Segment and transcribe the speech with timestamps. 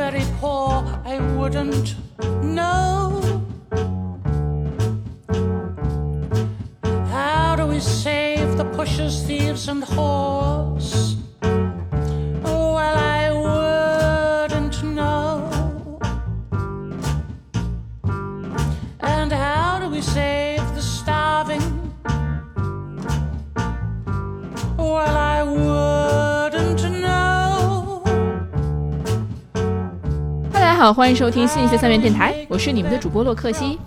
[0.00, 1.94] very poor, I wouldn't
[2.42, 3.20] know.
[7.14, 11.19] How do we save the pushers, thieves, and whores?
[30.90, 33.78] 好，欢迎收听新一期三元电台，我是你们的主播洛克西。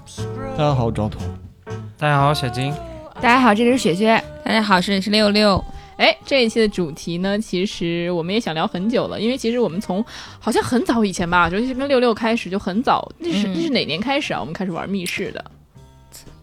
[0.57, 1.21] 大家好，我张彤。
[1.97, 2.73] 大家好，小金。
[3.15, 4.23] 大家好，这里是雪雪。
[4.41, 5.61] 大家好，这里是六六。
[5.97, 10.01] 哎，这一期的主题呢，其实我们也想聊很久了，因为其实我们从
[10.39, 14.39] 好像很早以前吧，尤其是跟六六开始就很早，那是、那是哪年开始啊？
[14.39, 15.43] 我们开始玩密室的，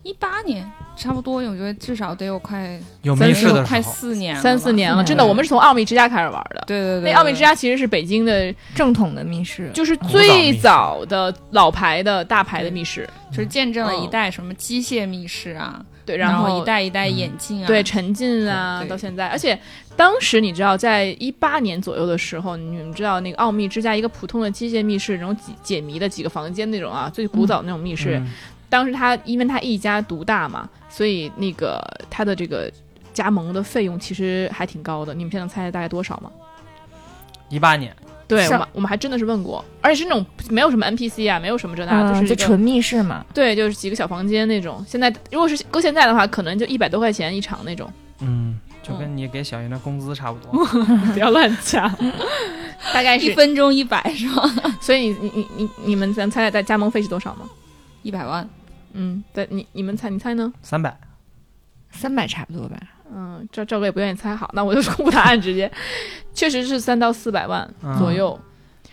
[0.02, 6.64] 一八年差不多，我觉得至少得有快有密室的快，四年三四年了，真的，我们是从奥秘之家开始玩的。
[6.66, 19.58] 对对对，那奥秘之家其实是北京的，正统的密室，就是最早的老牌的大牌的密室，就是见证了一代什么机械密室啊，对，然后一代一代眼镜啊，对沉浸啊，到现在，而且
[19.96, 28.30] 当时你知道，在一八年左右的时候，你们知道那个奥秘之家一个普通的机械密室，那种解解谜的几个房间那种啊，最古早的那种密室，嗯
[28.70, 32.72] 当时他因为他一家独大嘛，所以那个他的这个
[33.12, 35.12] 加盟的费用其实还挺高的。
[35.12, 36.30] 你们现在能猜大概多少吗？
[37.48, 37.92] 一八年，
[38.28, 43.26] 对，我上们我们还真的是问过，而且是那种没有什么 NPC 啊，没有什么这那，嗯，就是就纯密室嘛。
[43.34, 44.82] 对，就是几个小房间那种。
[44.86, 47.92] 现在如果是搁现在的话，可能就一百多块钱一场那种。
[48.20, 50.84] 嗯，就跟你给小云的工资差不嗯多。
[51.12, 51.92] 不要乱讲，
[52.94, 53.34] 大概一。
[53.34, 54.48] 分钟一百是吧？
[54.80, 57.50] 所以你你你你你们咱猜猜加盟费是多少吗？
[58.02, 58.48] 一百万，
[58.92, 60.52] 嗯，对，你你们猜你猜呢？
[60.62, 60.96] 三百，
[61.90, 62.76] 三百差不多吧，
[63.14, 65.70] 嗯，赵赵哥也不愿意猜，好，那我就公布答案，直接，
[66.34, 67.98] 确实是三到四百万嗯。
[67.98, 68.38] 左右。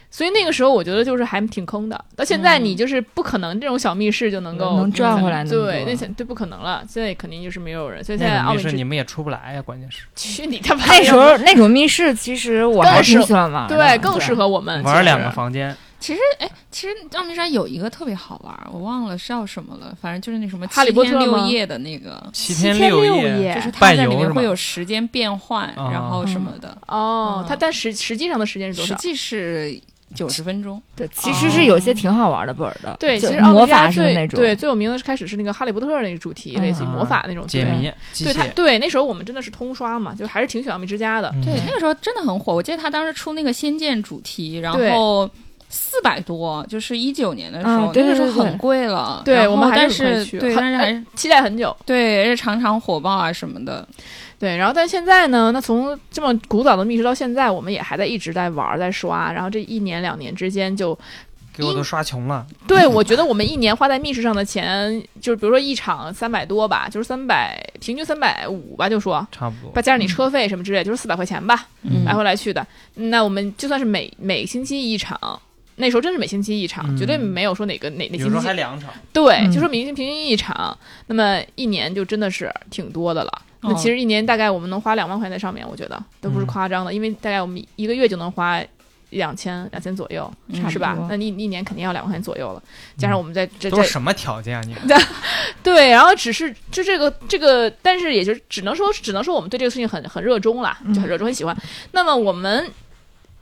[0.10, 2.64] 所以那个时候我觉得就是还挺坑的，到现在嗯。
[2.64, 10.04] 你就是不可能这种小密室就能够能赚回来对，那现对不可能了，现在肯定就是没有人，所以现那在密室你们也出不来呀，关键是。
[10.16, 13.68] 去你他妈那时候那种密室，其实我还挺喜欢玩。
[13.68, 22.30] 对更适合我们玩两个房间，其实哎，其实奥秘山有一个特别好玩，我忘了是叫什么了，反正就是那什么哈利波特七天六夜的那个。
[22.32, 28.96] 七天六夜就是它在里面会有时间变换，啊然后什么的，哦，嗯它但实实际上的时间是多少？
[28.96, 29.80] 实际是
[30.16, 30.82] 九十分钟。
[30.96, 32.96] 对，其实是有些挺好玩的本儿的。
[33.00, 34.40] 对，其实奥秘那种。
[34.40, 37.92] 最对，最有名的是开始是那个哈利波特那个主题，嗯类似于魔法那种对解谜
[38.24, 41.30] 对，它，对那时候我们真的是通刷嘛，就还是挺喜欢奥秘之家的。
[41.36, 42.54] 嗯对，那个时候真的很火。
[42.54, 45.30] 我记得他当时出那个《仙剑》主题，然后
[45.78, 49.22] 四百多，就是一九年的时候，嗯对那个时候对对很贵了。
[49.24, 51.76] 对我们还是对，很但是还是期待很久。
[51.86, 53.88] 对，而且常常火爆啊什么的。
[54.40, 59.32] 对，然后但现在呢，那从这么古早的密室到现在，我们也还在一直在玩，在刷。
[59.32, 60.98] 然后这一年两年之间就，
[61.56, 62.46] 给我都刷穷了。
[62.68, 69.28] 对我觉得我们一年花在密室上的钱，就是比如说一场三百多吧，就是三百平均三百五吧，就说。
[69.32, 72.66] 差不多再加上你车费什么之类，就是四百块钱吧，嗯来回来去的。
[72.94, 75.20] 那我们就算是每每星期一场，
[75.80, 83.42] 那时候真是每星期一场，嗯绝对没有说哪个哪哪有时候星期还两场，对，嗯就说明星平均一场，那么一年就真的是挺多的了。
[83.62, 88.62] 那哦其实一年大概我们能花两万块钱在上面，我觉得都不是嗯夸张的，因为大概我们一个月就能花
[89.12, 90.32] 两千两千左右，
[90.70, 90.98] 是吧？
[91.10, 92.62] 那你一年肯定要两万块钱左右了，
[92.98, 94.62] 加上我们在这这都是什么条件啊？
[94.66, 94.76] 你
[95.64, 101.56] 对，然后只是就这个这个，但是也就只能说只能说我们对这个事情很很热衷啦，就很热衷很喜欢。
[101.92, 102.68] 那么我们。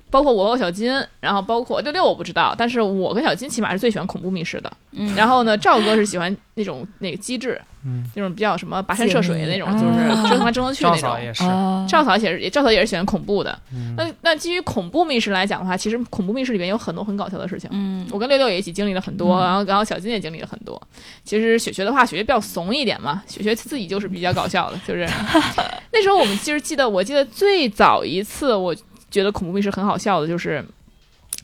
[0.09, 4.71] 包括我和小金，然后包括六六我不知道，但是我跟小金起码是最喜欢恐怖密室的。
[4.91, 11.09] 嗯，然后呢，赵哥是喜欢那种那个机制，嗯，那种比较什么跋山涉水的那种，就是谜 折腾来折腾去赵那种。
[11.09, 13.57] 嫂也是，啊，赵嫂也是，赵嫂也是喜欢恐怖的。
[13.73, 17.69] 嗯那那基于恐怖密室来讲的话，其实恐怖密室里面有很多很搞笑的事情。
[17.73, 20.81] 嗯，我跟六六也一起经历了很多，嗯然后然后小金也经历了很多。
[21.25, 25.06] 其实雪雪的话，雪雪比较怂一点嘛，雪雪自己就是比较搞笑的，就是
[25.91, 28.74] 那时候我们其实记得，我记得最早一次我
[29.15, 30.62] 觉得恐怖密室很好笑的就是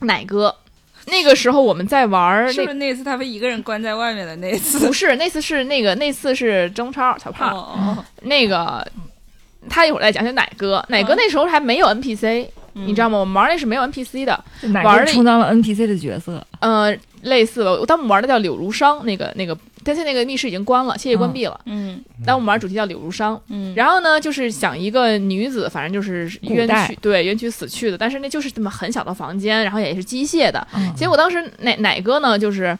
[0.02, 0.54] 奶哥。
[1.06, 4.86] 那个时候我们在玩是不是那次他被一个人关在外面的那次？
[4.86, 8.86] 不是那次是那个那次是中超小胖，哦，那个
[9.70, 13.18] 他一会儿再讲讲奶哥，奶哥那时候还没有 NPC，、你知道吗？
[13.18, 16.46] 我们玩那是没有 NPC 的，哪玩儿的个充当了 NPC 的角色？
[16.60, 17.70] 呃，类似吧。
[17.86, 21.60] 当我们玩的叫柳如商，那个那个，但是那个密室已经关了，谢谢关闭了。
[21.66, 22.02] 嗯。
[22.24, 30.66] 但我们玩主题叫柳如商，嗯，然后呢，就是想一个女子，反正就是冤屈，对冤屈死去的，但是那就是这么很小的房间，然后也是机械的。
[30.74, 30.92] 嗯。
[30.94, 32.78] 结果当时奶奶哥呢，就是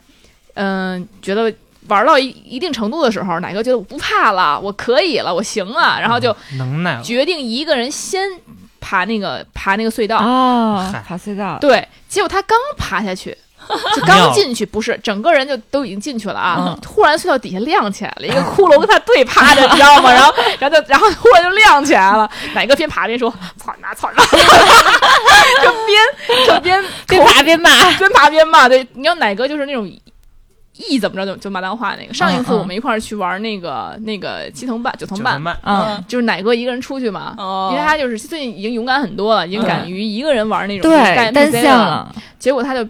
[0.54, 1.52] 嗯、觉得
[1.88, 8.20] 玩到一一定程度的时候，奶哥觉得我不怕了，我可以了，我行了，然后就能耐，决定一个人先
[8.80, 13.36] 爬那个爬那个隧道，哦，爬隧道，对，结果他刚爬下去。
[13.94, 16.56] 就刚进去，不是整个人就都已经进去了啊！
[16.58, 20.12] 嗯突然隧道底下亮起来了，一个 骷髅跟他对趴着，你知道吗？
[20.12, 22.28] 然后， 然后就，然后忽然就亮起来了。
[22.54, 24.24] 哪个边爬边说“操你妈，操你妈”，
[25.62, 28.68] 就边就边边爬边骂，边爬边骂。
[28.68, 29.90] 对，你知道哪个就是那种
[30.74, 32.12] 一怎么着就就骂脏话那个。
[32.14, 41.78] 上一次我们一块儿去玩那个那个七层半九层半嗯，就是奶哥一个人出去嘛，哦因为他就是最近已经勇敢很多了，已经敢于一个人玩那种对，带单向。
[41.78, 42.86] 了，结果他就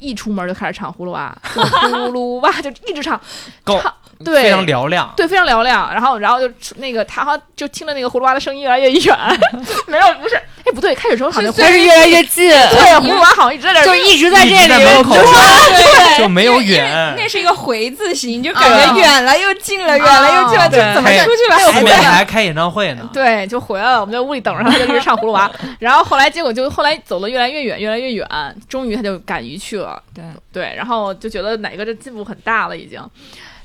[0.00, 3.20] 一出门就开始唱葫芦娃， 就葫芦娃就一直唱，
[3.62, 3.94] 够唱
[4.24, 5.12] 对非常嘹亮。
[5.16, 5.90] 对，非常嘹亮。
[5.92, 9.16] 然后，然后就那个他好像就听着那个葫芦娃的声音越来越远，
[9.86, 23.08] 没有，不是，哎，不对，开始时候好像开始越来越近，对葫芦娃好像一直在这儿，就一直在这里，口就对就没有远那是一个回字形，就感啊觉远了又近了，远了又近了，就怎么出去了后面还开演唱会呢。
[23.12, 24.00] 对，就回来了。
[24.00, 25.50] 我们在屋里等着他，他就一直唱葫芦娃。
[25.78, 28.26] 然后后来结果就后来走了越来越远，越来越远，
[28.68, 30.00] 终于他就敢于去了。
[30.14, 30.22] 对，
[30.52, 33.00] 对，然后就觉得哪个这进步很大了已经。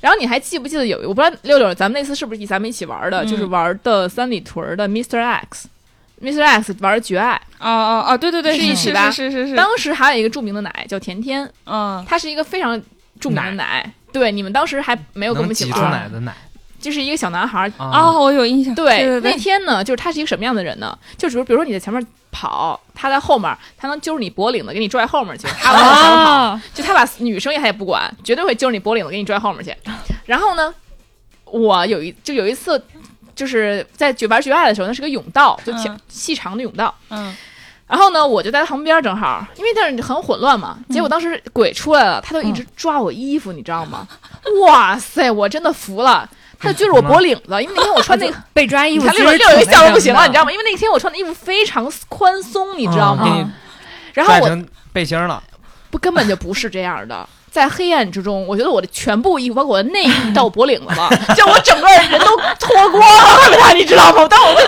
[0.06, 5.20] 然后你还记不记得有我不知道六六咱们那次是不是咱们一起玩的，嗯就是玩的三里屯的 Mr.
[5.20, 5.68] X。
[6.22, 6.44] Mr.
[6.44, 12.80] X 玩绝爱，哦哦哦，对对对，是是一起吧是是是是，当时还有一个著名的奶叫甜甜，嗯它是一个非常
[13.20, 13.92] 著名的奶。
[14.14, 16.36] 对，你们当时还没有跟我们一起挤出玩，奶的奶
[16.86, 17.72] 就是一个小男孩儿。
[17.78, 17.90] 啊！
[18.00, 20.98] 哦，我有印象，对，对对那天呢，就是他是一个什么样的人呢？
[21.18, 25.48] 就比如，比如说你在前面跑，他在后面，他能揪着你脖领子给你拽后面去。
[25.60, 29.76] 他往前跑，啊，就他把女生也他也不管，绝对会揪着你脖领子给你拽后面去。
[30.26, 30.74] 然后呢，
[31.46, 32.80] 我有一就有一次，
[33.36, 36.94] 就是在绝玩绝爱的时候，那是个甬道，就挺嗯细长的甬道。
[37.10, 37.36] 嗯
[37.88, 40.80] 然后呢，我就在他旁边，正好，因为那儿很混乱嘛。
[40.90, 44.08] 结果当时鬼出来了，他就一直抓我衣服，你知道吗？
[44.64, 46.28] 哇塞，我真的服了。
[46.66, 50.52] 他就揪着我脖领子，因为那天我穿那个， 被抓衣你服，看六六六一笑的不行了，你知道吗？
[50.52, 53.52] 因为那天我穿的衣服非常宽松，你知道吗？
[54.14, 54.58] 然后我
[54.92, 55.42] 背心了，
[55.92, 57.28] 不根本就不是这样的。
[57.52, 64.28] 在黑暗之中，我觉得我的全部衣服，包括我的内衣到脖领子了，就我整个人都脱光了，你知道吗？
[64.30, 64.68] 但我就，我就，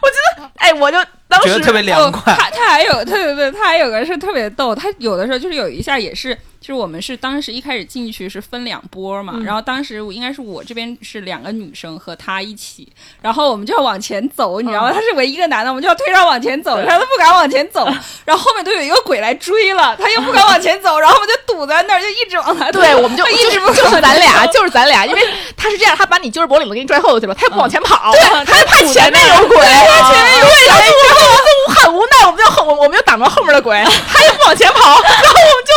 [0.00, 0.98] 我觉得，哎，我就
[1.32, 2.36] 当时觉得特别凉快哦。
[2.38, 12.86] 他他还有特别对，他还有个是特别逗，他有的时候就是有一下也是，就是我们是当时一开始进去是分两波嘛，嗯然后当时我应该是我这边是两个女生和他一起，
[13.20, 14.92] 然后我们就要往前走，你知道吗？
[14.92, 17.86] 他是唯一一个男的，我们就要推着往前走，对他都不敢往前走，
[18.24, 25.22] 然后后面都有一个鬼来追了，他又不敢往前走，然后我们就堵在那儿，就一直往他对，我们就一直不就是咱俩，就是咱俩，因为
[25.56, 30.52] 他是这样，他把你揪着脖领子给你拽后头去了，他也不往前跑，对，他就怕前面有鬼，他前面有鬼，
[31.22, 35.72] 然后我就很无奈，我们就后我我们就挡着后面的鬼， 他也不往前跑，然后我们就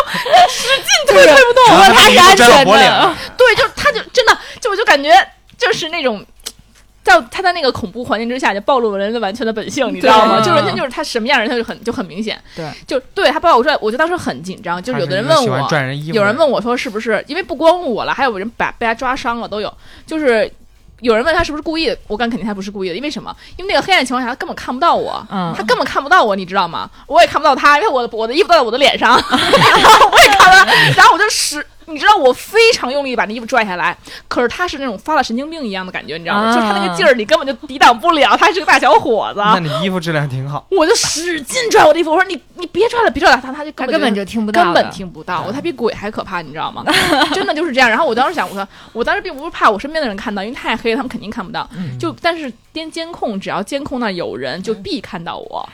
[0.50, 5.12] 使劲推，推不动，然后他他是安全的，对，就他就真的就我就感觉
[5.57, 6.25] 就是那种。
[7.06, 10.38] 在他在那个恐怖环境之下，就暴露了人的完全的本性，你知道吗？
[10.38, 12.36] 对就是完全就是他什么样人，他就很就很明显。
[12.56, 14.81] 对，就对他暴露出来，我就当时很紧张。
[14.81, 17.24] 就是有的人问我，人，有人问我说是不是？
[17.27, 19.71] 因为不光我了，还有人把被他抓伤了都有。
[20.07, 20.51] 就是
[21.06, 22.96] 有人问他是不是故意的，我敢肯定他不是故意的。
[22.96, 23.34] 因为什么？
[23.57, 26.90] 因为那个黑暗情况下，他根本看不到我，嗯他根本看不到我，你知道吗？
[27.06, 30.66] 我也看不到他，因为我的我的衣服都在我的脸上， 然后我也看不到，
[30.98, 31.66] 然后我就使。
[31.88, 33.96] 你知道我非常用力把那衣服拽下来，
[34.28, 36.50] 可是他是那种发了神经病一样的感觉，你知道吗？
[36.50, 38.36] 啊就是他那个劲儿，你根本就抵挡不了。
[38.38, 40.65] 他是个大小伙子，那你衣服质量挺好。
[40.72, 46.84] 我就使劲拽我的衣服，我说你你别拽了，别拽了，他他就根本他根本就听不到的，根本听不到，我他比鬼还可怕，你知道吗？
[47.34, 47.89] 真的就是这样。
[47.89, 51.68] 然后我当时想，我说我当时并不是怕我身边的人看到，因为太黑了，他们肯定看不到。
[51.77, 55.68] 嗯就但是监监控，只要监控那有人，就必看到我。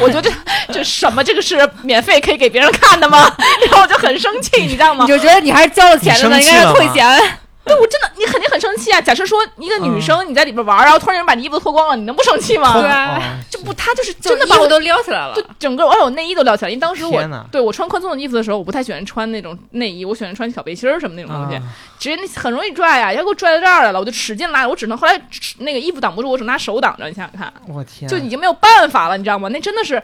[0.00, 0.30] 我觉得
[0.72, 1.22] 这什么？
[1.24, 3.18] 这个是免费可以给别人看的吗？
[3.66, 5.08] 然后我就很生气，你知道吗你？
[5.08, 6.74] 就觉得你还是交了钱的呢，应该是你生气了吗？
[6.74, 7.38] 退钱。
[7.66, 9.00] 对我真的，你肯定很生气啊！
[9.00, 12.78] 假设说一个女生你在里边玩，然后突然有人把你衣服脱光了，你能不生气吗？
[12.78, 13.16] 对啊。
[13.16, 15.34] 哦这不，他就是真的把我都撩起来了。
[15.34, 21.62] 就，整个，而且我内衣都撩起来，因为当时我对我穿宽松的衣服的时候，我不太喜欢穿那种内衣，我喜欢穿小背心儿什么那种东西，啊。
[21.98, 25.18] 直接那很容易拽呀、要给我拽到这儿来了，我就使劲拉，我只能后来
[25.60, 29.48] 那个衣服挡不住，我只能拿手挡着，你想想看，我天，就已经没有办法了，你知道吗？
[29.48, 30.02] 那真的是，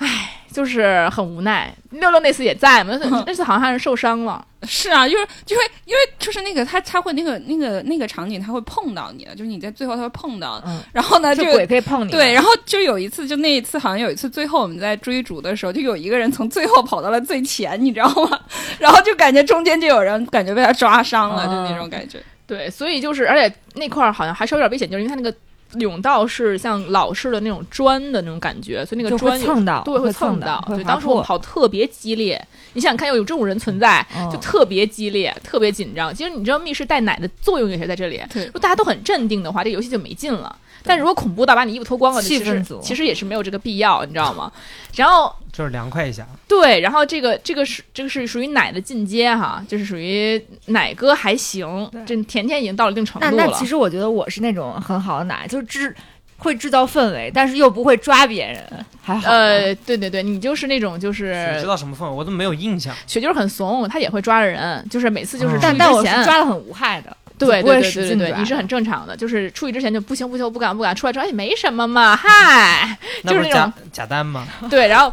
[0.00, 1.72] 唉，就是很无奈。
[1.90, 12.10] 六六那次也在嘛，那 那次好像还是受伤了，是啊，就是就会因为就是那个他他会那个那个那个场景他会碰到你的，就是你在最后他会碰到，嗯然后呢就就鬼可以碰你。
[12.10, 18.40] 对，然后就有一次，就那一次，好像有一次，最后我们在追逐的时候，就有一个人从最后跑到了最前，你知道吗？
[18.80, 22.18] 然后就感觉中间就有人感觉被他抓伤了，就那种感觉。
[22.46, 25.36] 对，所以就是，而且那块儿好像还稍微有点危险，就是因为他那个
[25.74, 30.62] 甬道是像老式的那种砖的那种感觉，所以那个砖有蹭到，对，会蹭到。
[30.68, 32.40] 对，当时我们跑特别激烈，
[32.72, 36.14] 你想想看，有有这种人存在，嗯就特别激烈，特别紧张。
[36.14, 38.20] 其实你知道密室带奶的作用也是在这里。
[38.32, 40.56] 对如果大家都很镇定的话，这游戏就没劲了。
[40.84, 44.50] 但如果恐怖到把你衣服脱光了，其实气氛组其实也是没有这个必要，你知道吗？
[44.94, 46.26] 然后 就是凉快一下。
[46.48, 53.32] 对，然后这个这个是这个是属于奶的进阶哈，就是属于奶哥还行，这甜甜已经到了一定程度了。
[53.32, 55.94] 那那其实我觉得我是那种很好的奶，就是制
[56.38, 59.30] 会制造氛围，但是又不会抓别人，还好。
[59.30, 62.10] 呃，对对对，你就是那种就你是知道什么氛围？
[62.10, 62.94] 我都没有印象。
[63.06, 67.14] 雪就是很怂，他也会抓着人，就是每次就是嗯但但我之前是抓的很无害的，
[67.46, 74.46] 对不会对对对对你是很正常的，就是出去之前就不行不行，我不敢不敢，出来之后哎没什么嘛，嗨，那不是就是那种假假单吗？
[74.70, 75.12] 对，然后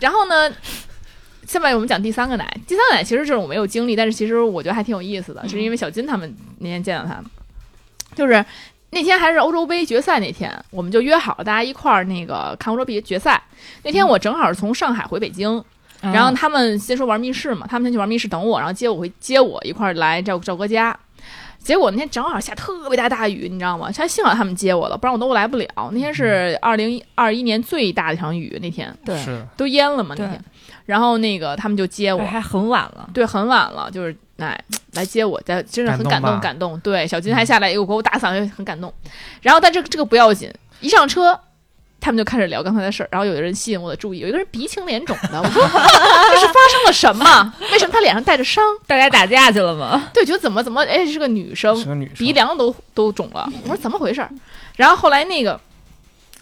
[0.00, 0.52] 然后呢，
[1.46, 7.22] 下面我们讲第三个奶，第三个奶其实这种我没有经历，但是其实我觉得还挺有意思的，是因为小金他们那天见到他，
[8.14, 8.44] 就是。
[8.90, 13.38] 那天还是欧洲杯决赛那天，我们就约好了大家一块儿那个看欧洲杯决赛。
[13.82, 15.62] 那天我正好是从上海回北京，
[16.00, 20.98] 嗯然后他们先说玩密室嘛，他们先去玩密室等我，然后接我回接我一块儿来赵赵哥家。
[21.58, 23.90] 结果那天正好下特别大大雨，你知道吗？
[23.92, 25.68] 他幸好他们接我了，不然我都来不了。
[25.92, 30.42] 那天是二零二一年最大的一场雨，那天对，是都淹了嘛那天。
[30.86, 33.10] 然后那个他们就接我，还很晚了。
[33.12, 34.58] 对，很晚了，就是哎
[34.92, 36.80] 来接我，在真的很感动感动感动。
[36.80, 38.90] 对，小金还下来又给我打嗓，很感动。
[39.42, 40.50] 然后但这个这个不要紧，
[40.80, 41.38] 一上车。
[42.00, 47.54] 他们就开始聊刚才的事儿，然后有的人吸引我的注意，有一个人鼻青脸肿的， 我说这是发生了什么？
[47.72, 48.64] 为什么他脸上带着伤？
[48.86, 50.08] 大家打架去了吗？
[50.14, 53.50] 对，觉得怎么怎么，哎，是个女生，是个女生鼻梁都都肿了。
[53.64, 54.30] 我说怎么回事儿？
[54.76, 55.60] 然后后来那个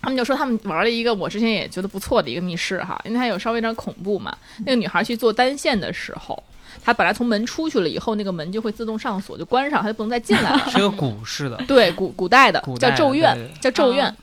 [0.02, 4.36] 他们就说他们玩了一个我之前也觉得不错的一个密室哈，因为它有稍微有点恐怖嘛。
[4.58, 6.40] 那个女孩去做单线的时候，
[6.84, 10.62] 她本来从门出去了以后，那个门就会自动上锁，就关上，她就不能再进来了。
[10.70, 14.14] 是个古式的，对，古古代的代的叫咒怨叫咒怨啊。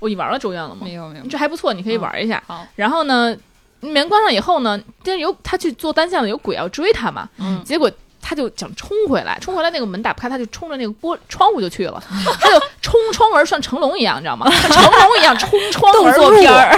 [0.00, 0.80] 哦，你玩了咒怨了吗？
[0.82, 2.42] 没有没有，这还不错，你可以玩一下。
[2.46, 3.36] 好，然后呢，
[3.80, 7.90] 门关上以后呢，但是有他去做单向的，有鬼要追他嘛，嗯，结果
[8.22, 12.02] 他就想冲回来，冲回来那个门打不开，他就冲着那个玻窗户就去了，
[12.40, 14.50] 他就冲窗而上，成龙一样，你知道吗？
[14.70, 16.30] 成龙一样冲窗而入。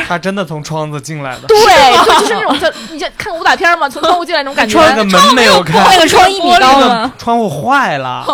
[0.06, 1.56] 他真的从窗子进来的，对，
[2.04, 4.78] 就就是那种像你像看武打片嘛，从窗户进来那种感觉。
[4.80, 7.12] 那个门没有开，那个窗一米高吗？
[7.18, 8.24] 窗户坏了。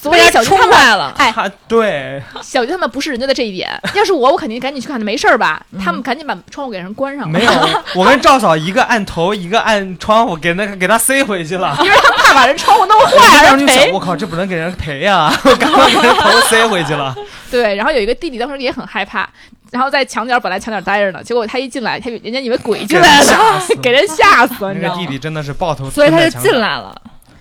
[0.00, 1.12] 所以小金冲他们，坏了。
[1.18, 3.68] 哎，他对，小鱼他们不是人家的这一点。
[3.94, 5.60] 要是我，我肯定赶紧去看，没事儿吧？
[5.84, 7.52] 他们赶紧把窗户给人关上，没有，
[7.94, 11.76] 我跟赵嫂一个按头，一个按窗户，给那个给他塞回去了。
[11.84, 14.00] 因为他们怕把人窗户弄我坏了当时就想，赔我。
[14.00, 15.32] 靠，这不能给人赔呀！
[15.44, 17.14] 我赶快给人头塞回去了。
[17.50, 19.28] 对，然后有一个弟弟当时也很害怕，
[19.70, 25.06] 然后在墙角本来墙角待着呢，结果他一进来，他以人家以为鬼进来了，给人吓死了，你知道吗那个弟？
[25.06, 27.00] 弟真的是抱头，所以他就进，来了。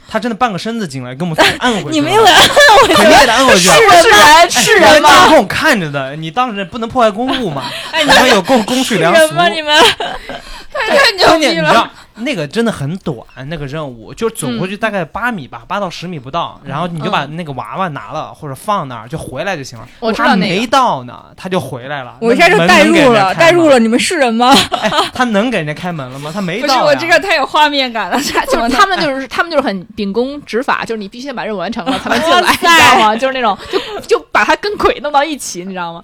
[0.09, 1.91] 他真的半个身子进来，给我们按回去了。
[1.91, 2.31] 你们又来，
[2.95, 3.75] 肯定给他按回去了。
[3.75, 5.09] 是人是人监吗？
[5.27, 7.63] 控看着的，你当时不能破坏公物嘛。
[7.99, 9.33] 你们有公公序良俗。
[9.33, 9.49] 吗？
[9.49, 9.77] 你们
[10.87, 11.69] 太牛逼了！
[11.69, 13.15] 知道那个真的很短，
[13.47, 19.87] 那个任务就走过去大概八米吧，八到十米不到，然后你就把那个娃娃拿了或者放那儿就回来就行了。
[19.99, 22.17] 我知道那个他没到呢，他就回来了。
[22.19, 23.39] 我一下就那代入了，门能给人家开吗。
[23.39, 23.77] 代入了。
[23.77, 24.51] 你们是人吗？
[24.81, 26.31] 哎，他能给人家开门了吗？
[26.33, 26.83] 他没不是到。
[26.85, 33.15] 我这个太有画面感了，他 就是他们就是他们就是很秉公执法，就是你必须把任务完成了才能进来，你知道吗？
[33.15, 36.03] 就是那种就就把他跟鬼弄到一起，你知道吗？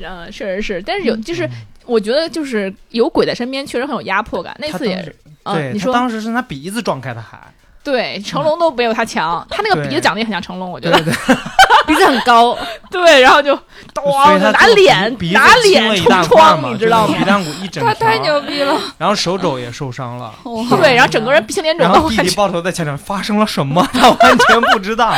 [0.00, 1.48] 嗯，确实是，但是有就是
[1.86, 4.54] 我觉得就是有鬼在身边，确实很有压迫感。
[4.58, 5.14] 那次也是
[5.44, 7.38] 对你说当时是拿鼻子撞开的海，
[7.82, 11.36] 对，成龙都没有他强，他那个鼻子长得也很像成龙，我觉得对对，
[11.86, 12.56] 鼻子很高，
[12.90, 13.54] 对，然后就
[13.94, 17.24] 所咣以他就拿脸拿脸冲窗，你知道吗鼻？
[17.24, 18.80] 梁骨一整他太牛逼了！
[18.96, 20.34] 然后手肘也受伤了。
[20.44, 25.14] 哇 对，然后整个人鼻青脸肿然后弟弟抱头在墙上发生了什么，他完全不知道。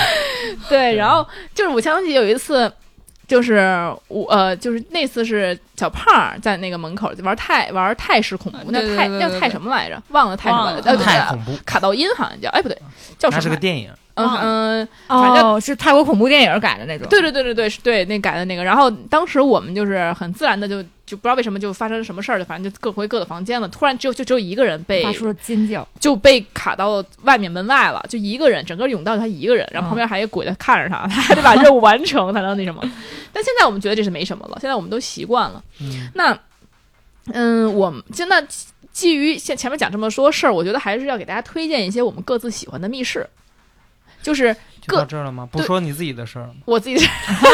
[0.69, 2.73] 对，然后就是我想起有一次，
[3.27, 3.57] 就是
[4.09, 10.01] 我呃，就是那次是小胖在那个门口玩泰玩泰式恐怖，那泰那泰什么来着？
[10.11, 10.87] 忘了泰什么来着？
[10.87, 12.77] 忘了呃，太恐怖，卡道音好像叫，哎不对，
[13.19, 13.39] 叫什么来着？
[13.39, 17.07] 那是个电影，嗯嗯，反正哦，是泰国恐怖电影改的那种。
[17.09, 18.65] 对对对对对，是对那改的那个。
[18.65, 23.69] 然后当时我们就是很自然的就就不知道为什么就发生了什么事儿，就反正就各回各的房间了。
[23.69, 25.87] 突然只有就只有一个人被发出了尖叫。
[26.01, 32.81] 就被卡到外面门外了，就一个人，整个甬道就他一个人，然后旁边还有鬼在看着他，他还得把任务完成才能那什么。
[33.33, 35.63] 但现在我们觉得这是没什么了，现在我们都习惯了。
[35.81, 36.39] 嗯，那，
[37.35, 38.43] 嗯，我们现在
[38.93, 43.29] 基于现前面讲这么多事儿，我觉得还是要给大家推荐一些我们各自喜欢的密室。
[44.27, 44.55] 就是
[44.87, 45.49] 各到这儿了吗？
[45.53, 46.57] 不说你自己的事儿了吗？
[46.65, 47.49] 我自己是这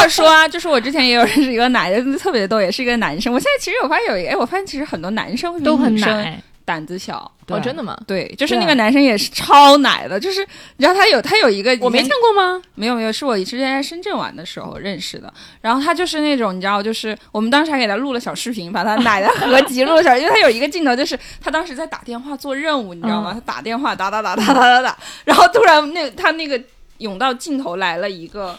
[0.00, 3.32] 样说啊，就是我之前也有认识一个男的，特别逗，也是一个男生。
[3.32, 7.32] 我现在其实我发现有一个，哎，我发现其实很多男生都很奶，胆子小。
[7.48, 7.96] 哦，真的吗？
[8.08, 10.40] 对，就是那个男生也是超奶的，就是
[10.78, 12.60] 你知道他有他有一个我没见过吗？
[12.74, 15.32] 没有没有，是我之前在深圳玩的时候认识的。
[15.60, 23.30] 然后他就是那种你知道，就是我们当时还给他录了小视频，把他奶的合集录了小，因为他有一个镜头就是他当时在打电话做任务，你知道吗？
[23.32, 26.60] 他打电话打打打打打打打，然后突然那他那个
[26.98, 28.58] 甬道镜头来了一个。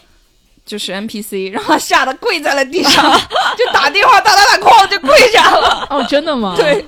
[0.66, 3.02] 就是 NPC，然后他吓得跪在了地上，
[3.58, 5.88] 就打电话打打打，哐就跪下了。
[5.90, 6.56] 哦，真的吗？
[6.58, 6.86] 对。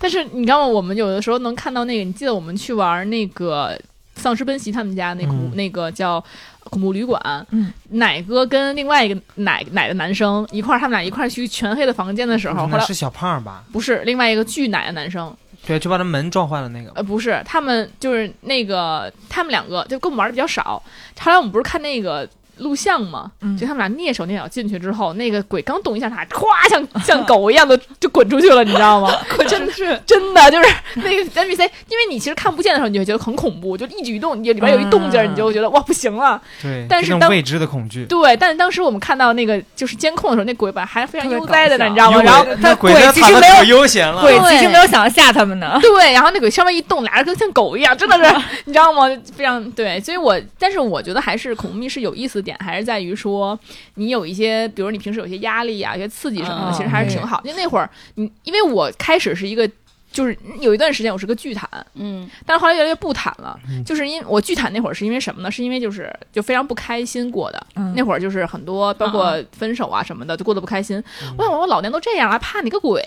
[0.00, 0.66] 但是你知道吗？
[0.66, 3.78] 我们有的时候能看到那个，你记得我们去玩那个
[4.16, 6.22] 丧尸奔袭他们家那恐、嗯那个叫
[6.64, 13.62] 恐怖旅馆，嗯，奶哥跟另外一个奶奶的男生一块儿，他们俩一块儿去全黑的房间的时候，后来那是小胖吧？
[13.70, 16.90] 不是另外一个巨奶的男生，对，就把他门撞坏了那个。
[16.94, 20.82] 呃，不是，他们就是那个他们两个就跟我们玩的比较少。
[21.18, 22.28] 后来我们不是看那个。
[22.60, 29.12] 录像嘛，嗯就他们俩蹑手蹑脚进去之后，那个鬼刚动一下，他咵像 像狗一样的就滚出去了，你知道吗？
[29.48, 36.40] 真的是真的就是那个 NPC，因为你其实看不见的时候，你就会觉得很恐怖，就一举一动，你里边有一动静你就会觉得哇不行了。
[36.62, 38.04] 对，但是当未知的恐惧。
[38.06, 42.22] 对，但是当时我们看到那个就是监控的时候，那鬼吧还非常悠哉的呢，你知道吗？
[42.22, 44.20] 然后那鬼其实没有悠闲了。
[44.20, 45.78] 鬼其实没有想要吓他们呢。
[45.80, 48.36] 对，然后那鬼稍微一动，俩人跟像狗一样，真的是，
[48.66, 49.08] 你知道吗？
[49.36, 53.58] 非常对，所以我，但是我觉得还是恐怖密室有意思的点，还是在于说，
[53.94, 57.40] 你有一些，比如你平时有些压力啊，有些刺激什么的，嗯其实还是挺好。
[57.44, 59.70] 因为那会儿，你因为我开始是一个。
[60.12, 63.58] 就是有一段时间我是个巨坦，嗯但是后来越来越不坦了。
[63.68, 65.50] 嗯就是因我巨坦那会儿是因为什么呢？
[65.50, 67.66] 是因为就是就非常不开心过的。
[67.76, 70.98] 嗯那会儿就是很多包括分手啊什么的，就过得不开心。
[71.22, 73.00] 嗯我想我老娘都这样了，还怕你个鬼？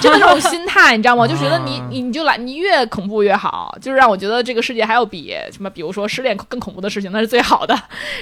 [0.00, 1.26] 真的这种心态，你知道吗？
[1.28, 7.78] 就觉得你啊你你就来，你越恐怖越好，就是让我觉得这个世界还有比什么，比如说失恋更恐怖的事情，那是最好的。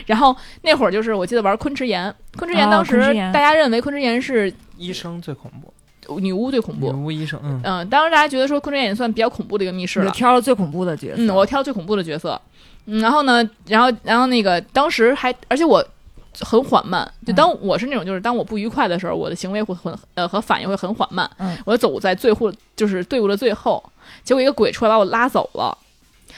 [0.06, 2.98] 然后那会儿就是我记得玩昆池岩，昆池岩哦当时
[3.32, 5.72] 大家认为昆池岩是医生最恐怖，
[6.20, 7.04] 女巫最恐怖女怖。
[7.04, 10.10] 巫医生，嗯，嗯，当时大家觉得说昆池岩也算比较恐怖的一个密室了。
[10.12, 11.22] 挑了最恐怖的角色。
[11.22, 12.40] 嗯，我挑了最恐怖的角色。
[12.86, 15.84] 嗯，然后呢，然后然后那个当时还，而且我
[16.40, 21.28] 很缓慢，就当我是那种就是当我不愉快的时候，我的行为会很呃和反应会很缓慢。
[21.38, 23.82] 嗯，我走在最后就是队伍的最后，
[24.24, 25.76] 结果一个鬼出来把我拉走了。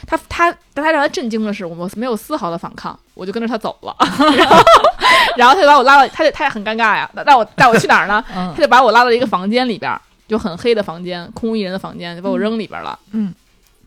[0.06, 3.94] 他他但他让他震惊的是，我没有丝毫的反抗，我就跟着他走了。
[4.36, 4.56] 然 后
[5.36, 8.22] 然后他就把我拉到，他就他也很尴尬呀，带我带我去哪儿呢？
[8.34, 12.98] 嗯他就把我拉到一个房间里边儿，就很黑的房间，空无一人的房间，就把我扔里边儿了。
[13.12, 13.34] 嗯，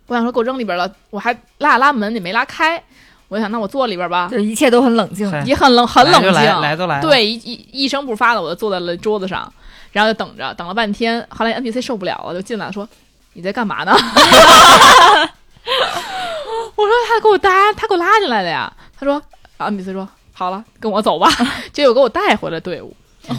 [0.07, 2.81] 我想说给我扔里边儿了，我还拉拉门也没拉开，
[3.29, 5.29] 我想那我坐里边儿吧，就一切都很冷静。
[5.31, 7.01] 嗨也很冷很冷静，来来，来都来了。
[7.01, 9.51] 对，一一一声不发的我就坐在了桌子上，
[9.91, 12.87] 然后就等着，等了半天，后来 NPC 受不了了，就进来说
[13.33, 13.95] 你在干嘛呢？
[16.75, 18.71] 我说他给我搭，他给我拉进来的呀。
[18.97, 19.21] 他说，
[19.57, 21.29] 然后 NPC 说好了，跟我走吧，
[21.71, 22.95] 结果给我带回了队伍。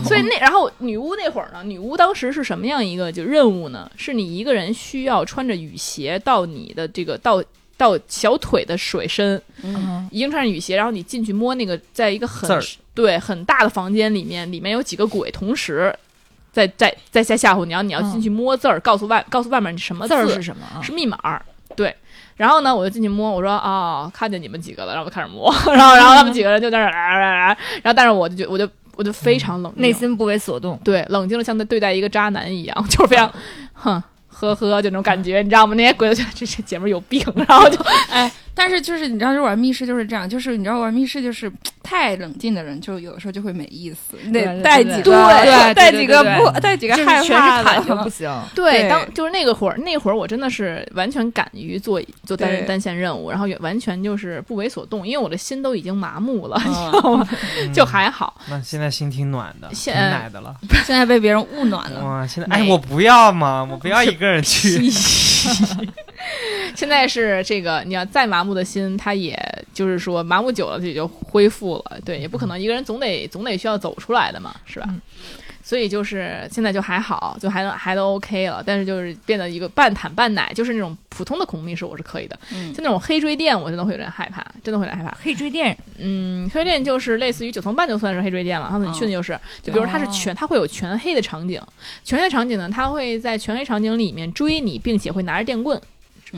[0.07, 3.91] 所以那然后女巫那会儿呢，女巫当时是什么样一个就任务呢？
[3.97, 7.43] 是你一个人需要穿着雨鞋到你的这个到
[7.77, 12.59] 到小腿的水深，嗯已经穿上雨鞋，然后你进去摸那个，在一个很
[12.95, 15.95] 对很大的房间里面，里面有几个鬼同时
[16.51, 20.81] 在在在在吓唬你，然后你要进去摸字儿，告诉外告诉外面你什么字儿是什么啊？
[20.83, 21.45] 是密码儿，
[21.77, 21.95] 对。
[22.37, 30.79] 然后呢，我就进去摸，我说啊、看见你们几个了，然后我开始摸， 然后然后他们几个人就在那儿啊啊啊，然后但是我就觉我就我就非常冷静，内心不为所动。
[30.85, 33.31] 对冷静的像在对待一个渣男一样，就是非常，
[33.73, 34.03] 哼。
[34.37, 35.77] 呵呵，就那种感觉，你知道吗？
[35.77, 37.79] 那些鬼都觉得这这姐们有病，然后就
[38.11, 41.51] 哎，但是就是你知道，就玩密室就是这样，就是你知道玩密室就是
[41.83, 48.31] 太冷静的人，就有的时候就会没意思，你得带几个对对带几个不带几个害全怕的 不行。
[48.55, 57.29] 对，对当就是那个会儿，那会儿我真的是完全敢于做做单对单线任务，然后也完全就是不为所动，因为我的心都已经麻木了，嗯你知道吗？
[57.61, 58.41] 嗯就还好。
[58.49, 60.55] 那现在心挺暖的，挺现奶的了。
[60.85, 62.05] 现在被别人误暖了。
[62.05, 64.91] 哇，现在哎，我不要嘛，我不要一个人去。
[66.75, 69.37] 现在是这个，你要再麻木的心，他也
[69.73, 71.99] 就是说麻木久了，自己就恢复了。
[72.05, 74.87] 对，也不可能一个人总得总得需要走出来的嘛，是吧？
[74.91, 75.01] 嗯
[75.67, 85.17] 所以就是现在就还好，就还能还都 OK 了，但是就是变得一个半坦半奶，就是那种普通的恐怖密室我是可以的，嗯就那种黑追电我真的会有点害怕，真的会有点害怕。
[85.23, 88.69] 黑追电嗯，黑追电就是类似于九层半就算是黑追电了。
[88.69, 91.59] 上次你去的就是，就比如它是全，它会有全黑的场景，
[92.05, 95.81] 全黑的场景呢，它会在全黑场景里面追你，并且会拿着电棍，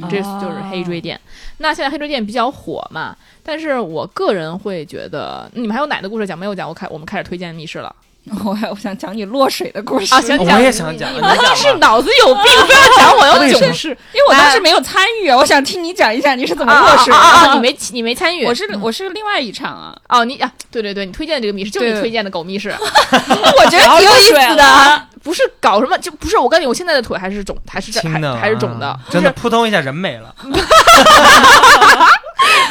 [0.02, 1.20] 这就是黑锥店。
[1.58, 6.68] 那现在黑锥店比较火嘛，但是我个人会觉得，你们还有奶的故事讲没有讲？
[6.68, 7.94] 我开我们开始推荐密室了。
[8.44, 17.18] 我还我想讲你落水的故事啊想讲我也想讲，你你讲是脑子有病，不要讲我要囧事因为我当时没有参与，我想听你讲一下你是怎么啊落水的。
[17.18, 17.54] 啊啊啊！
[17.54, 25.02] 你没你没参与，我是我是另外一场啊，哦，你啊，对对对，你推荐的这个密室，就你推荐的狗密室，我觉得挺有意思的。
[25.22, 30.34] 不是搞什么，就不是我告诉你，我现在的腿还是肿，还是还还是肿的啊，就真的扑通一下人没了。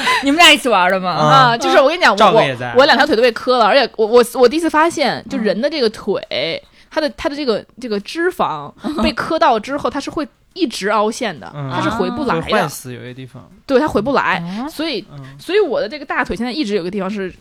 [0.23, 1.11] 你们俩一起玩的吗？
[1.11, 1.25] 啊。
[1.51, 2.41] 啊，就是我跟你讲，我
[2.77, 11.71] 我两条腿都被磕了，而且我我我第一次发现，就人的这个腿，它的它的这个这个脂肪被磕到之后，它是会一直凹陷的，嗯。
[11.73, 13.49] 它是回不来的，死有些地方。
[13.65, 17.33] 对，它回不来，啊所以嗯，所以我的这个大腿现在一直有个地方是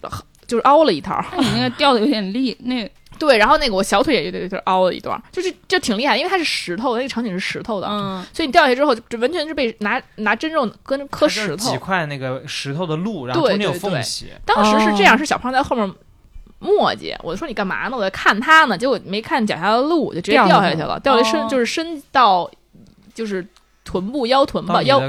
[0.47, 1.25] 就是凹了一套。
[1.33, 11.79] 那，你那个掉的有点厉，那 对，然后那个我小腿也有点有点凹了一段，就是就挺厉害，因为它是石头，那个场景是石头的，嗯，所以你掉下去之后，就完全是被拿拿针肉跟磕石头几。
[11.79, 14.33] 块那个石头的路，然后对中间有缝隙。
[14.45, 15.89] 当时是这样，哦是小胖在后面
[16.59, 17.97] 磨叽，我就说你干嘛呢？
[17.97, 22.51] 我在看他呢，结果没看脚下的路，就直接掉下去了掉下去了，掉下去伸哦就是伸到
[23.15, 23.47] 就是
[23.85, 25.01] 臀部腰臀吧，腰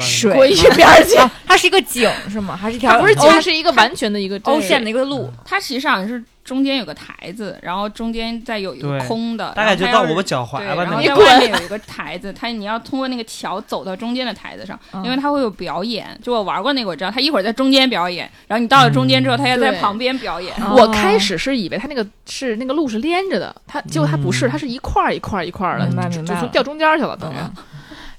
[0.00, 1.16] 水滚一边儿去。
[1.16, 2.56] 啊，它是一个井是吗？
[2.56, 4.88] 还是一条它不是井它是一个完全的一个凹陷的。
[4.88, 5.30] 一个路？
[5.44, 16.18] 它实际上是中间有个台子，然后中间再有一个空的，大概就到我脚踝对，吧，然后在外面有一个台子，它你要通过那个桥走到中间的台子上，嗯因为它会有表演。
[16.22, 20.54] 就我玩过那个，我知道，它一会儿在中间表演，然后你到了中间之后，嗯它要在旁边表演。
[20.56, 27.36] 哦我开始是以为它那个是那个路是连着的，它结果它不是，嗯它是一块儿一块儿一块儿的，明白就明白就从掉中间去了，等于。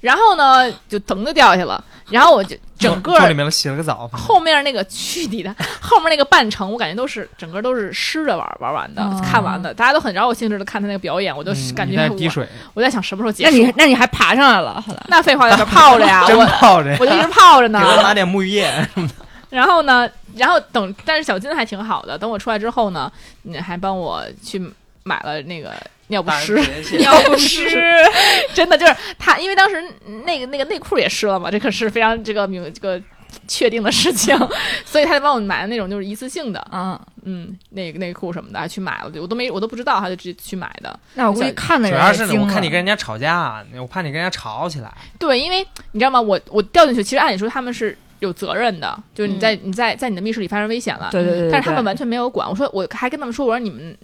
[0.00, 13.58] 然后呢，就噔就掉下去了，然后我就整从从里个面洗了个澡，后面那个去你的， 后面那个半程，我感觉都是整个都是湿着玩玩完的，哦看完的，大家都很饶有兴致的看他那个表演，我就嗯你感觉我在滴水，我在想什么时候结束那？
[13.66, 14.80] 你那你还爬上来了？
[14.80, 17.96] 后来那废话在这泡着呀， 真我泡着呀， 我就一直泡着呢给呢。
[17.96, 19.14] 他拿点沐浴液什么的。
[19.50, 23.10] 然后呢，然后等，但是小金还挺好的，等我出来之后呢，
[23.42, 24.62] 你还帮我去
[25.02, 25.72] 买了那个
[26.08, 26.54] 尿不湿。
[26.98, 27.68] 尿不湿，
[28.54, 29.82] 真的就是他，因为当时
[30.24, 33.00] 那个那个内裤也湿了嘛，这可是非常这个明这个
[33.46, 34.36] 确定的事情，
[34.84, 40.98] 所以他就帮我买的那种就是一次性的，啊，嗯，那个内裤什么的，去买了，我都没我都不知道，他就直接去买的。
[41.14, 44.90] 那我估计看的主要是我看你跟人家吵架，我怕你跟人家吵起来。
[45.18, 46.20] 对，因为你知道吗？
[46.20, 52.48] 我我掉进去，其实按理说他们是有责任的，就是你在、你在在你的密室里发生危险了，对对对对，对但是他们完全没有管。
[52.48, 53.96] 我说我还跟他们说，我说你们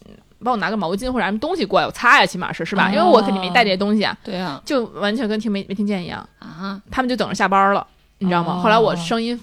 [0.45, 2.91] 帮我拿个毛巾或者什么东西过来，我擦呀，起码是是吧？
[2.91, 6.27] 因为我肯定没带这些东西啊，对啊就完全跟听没没听见一样。
[6.39, 7.85] 啊，他们就等着下班了，
[8.19, 8.55] 你知道吗？
[8.55, 9.41] 哦后来我声音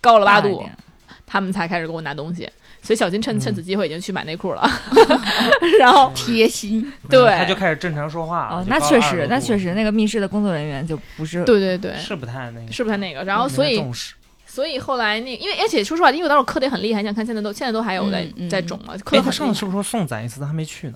[0.00, 0.68] 高了八度，
[1.26, 2.50] 他们才开始给我拿东西。
[2.84, 4.68] 所以小金趁嗯趁此机会已经去买内裤了，
[5.78, 6.92] 然后贴心。
[7.08, 8.56] 对他就开始正常说话了。
[8.56, 13.22] 哦，那确实，那确实，那个密室的工作人员就不是对对对，是不太那个，是不太那个？
[13.22, 13.80] 然后所以
[14.52, 19.24] 所以后来那因为而且说实话，因为我当时磕的也很厉害，你想看现在都现在都还有在、嗯嗯在肿嘛，磕哎，的很厉害。
[19.24, 20.94] 他上次是不是说送咱一次，他还没去呢？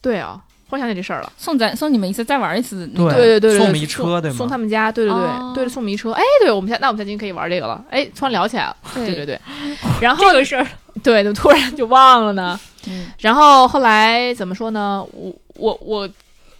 [0.00, 1.32] 对啊，忽然想起这事儿了。
[1.36, 2.88] 送咱送你们一次，再玩一次。
[2.94, 6.12] 那个对对对对，送我们一送车对吗送他们家，对对对、哦对，送我们一车。
[6.12, 7.84] 哎，对我们现在那我们现在今天可以玩这个了。
[7.90, 9.40] 哎，突然聊起来了，对对对对。
[10.00, 10.64] 然后这个事儿，
[11.02, 12.58] 对，就突然就忘了呢。
[12.86, 15.04] 嗯然后后来怎么说呢？
[15.12, 16.08] 我我我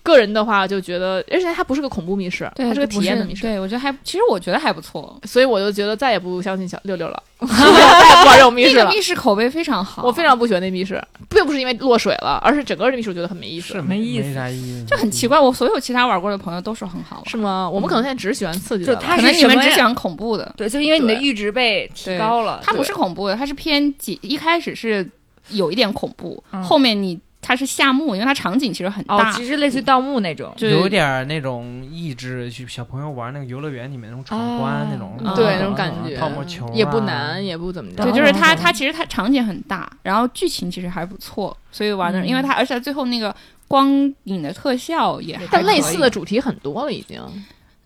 [0.02, 5.18] 个人的话就觉得，而且它不是个恐怖密室，对，它是个体验的密室，对，我觉得还，其实我觉得还不错。
[5.24, 8.84] 所以我就觉得再也不相信小六六了， 再也不玩这种密室了。
[8.84, 13.82] 那个密室口碑非常好，我非常不喜欢那密室，并不是因为落水了，而是整个这密室我觉得很没意思是。
[13.82, 15.38] 没意思没啥意思，就很奇怪。
[15.38, 17.68] 我所有其他玩过的朋友都说很好玩，是吗？
[17.68, 20.52] 我们可能现在只是喜欢刺激的了，就它可能你们只喜欢恐怖的。
[20.56, 25.08] 对，就因为你的阈值被提高了，它不是恐怖的，它是偏几，一开始是
[25.50, 36.18] 有一点恐怖，嗯后面你它是夏目，因为它场景其实很哦大，，其实类似于盗墓那种，就有点儿那种益智，去小朋友玩那个游乐园里面那种闯关哦那种，嗯对那种感觉。
[36.18, 36.72] 泡沫球啊。
[36.74, 38.04] 也不难，也不怎么着。
[38.04, 38.58] 对，就是它，哦。
[38.60, 42.28] 它其实它场景很大，然后剧情其实还不错，所以玩的，嗯。
[42.28, 43.34] 因为它而且最后那个
[43.66, 43.88] 光
[44.24, 47.20] 影的特效也还但类似的主题很多了，已经。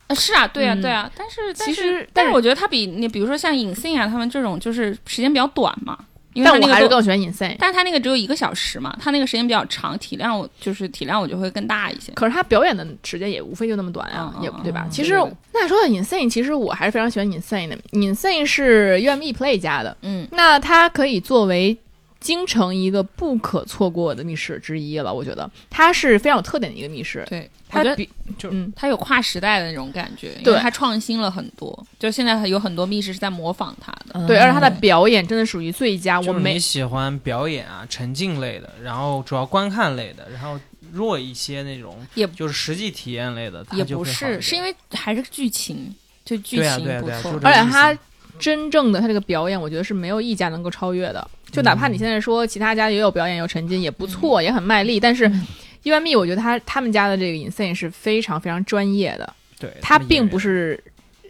[0.08, 0.82] 呃是啊，对啊，嗯。
[0.82, 5.96] 对啊，但是但其是实但是但是我觉得它比你比如说像影信啊，他们这种就是时间比较短嘛，
[6.34, 7.56] 因为但我那个还是更喜欢 insane。
[7.58, 12.12] 但是他那个只有一个小时嘛，他那个时间比较长，体量我就是体量我就会更大一些。
[12.12, 14.82] 可是他表演的时间也无非就那么短啊，也对吧？
[14.86, 15.14] 嗯其实
[15.52, 17.78] 那说到 insane，其实我还是非常喜欢 insane 的。
[17.92, 21.76] insane 是 UME Play 家的，嗯，那它可以作为
[22.24, 25.12] 京城一个不可错过的密室之一了。
[25.12, 28.08] 我觉得它是非常有特点的一个密室，对，它比
[28.38, 34.26] 就嗯它有跨时代的那种感觉，因对为它创新了很多，就现在有很多密室是在模仿它的。
[34.26, 36.18] 对，而且它的嗯表演真的属于最佳。
[36.18, 40.58] 我就是没喜欢表演啊、沉浸类的，然后主要观看类的，然后
[40.92, 47.94] 弱一些那种也就是实际体验类的，也不是，是因为还是剧情，就剧情不错而且它
[48.38, 51.28] 真正的它这个表演，我觉得是没有一家能够超越的。
[51.54, 55.46] 就哪怕你现在说其他家也有表演有沉浸也不错，也很卖力，但是嗯
[55.84, 60.82] U M E 我觉得他他们家的这个 Insane 是非常非常专业的，对，他并不是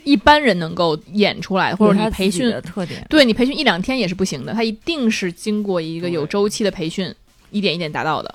[0.05, 7.13] 一般人能够演出来的，或者你培训的特点，对你培训一两天也是不行的，他一定是经过一个有周期的培训，
[7.51, 8.35] 一点一点达到的。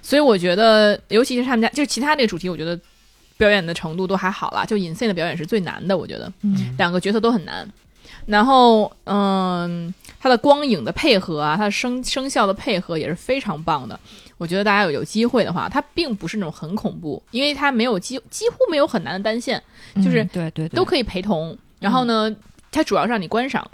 [0.00, 2.78] 所以我觉得，尤其是他们家，就是其他这个主题，我觉得
[3.36, 4.64] 表演的程度都还好啦。
[4.64, 7.68] 就 Insane 的表演是最难的，我觉得嗯两个角色都很难。
[8.26, 13.98] 然后，嗯，它的光影的配合啊，它的声声效的配合也是非常棒的。
[14.36, 19.62] 我觉得大家有有机会的话，它并不是那种很恐怖，因为它没有几几乎没有很难的单线，
[19.96, 21.56] 就是嗯对对对都可以陪同。
[21.80, 22.34] 然后呢，
[22.70, 23.68] 它主要让你观赏，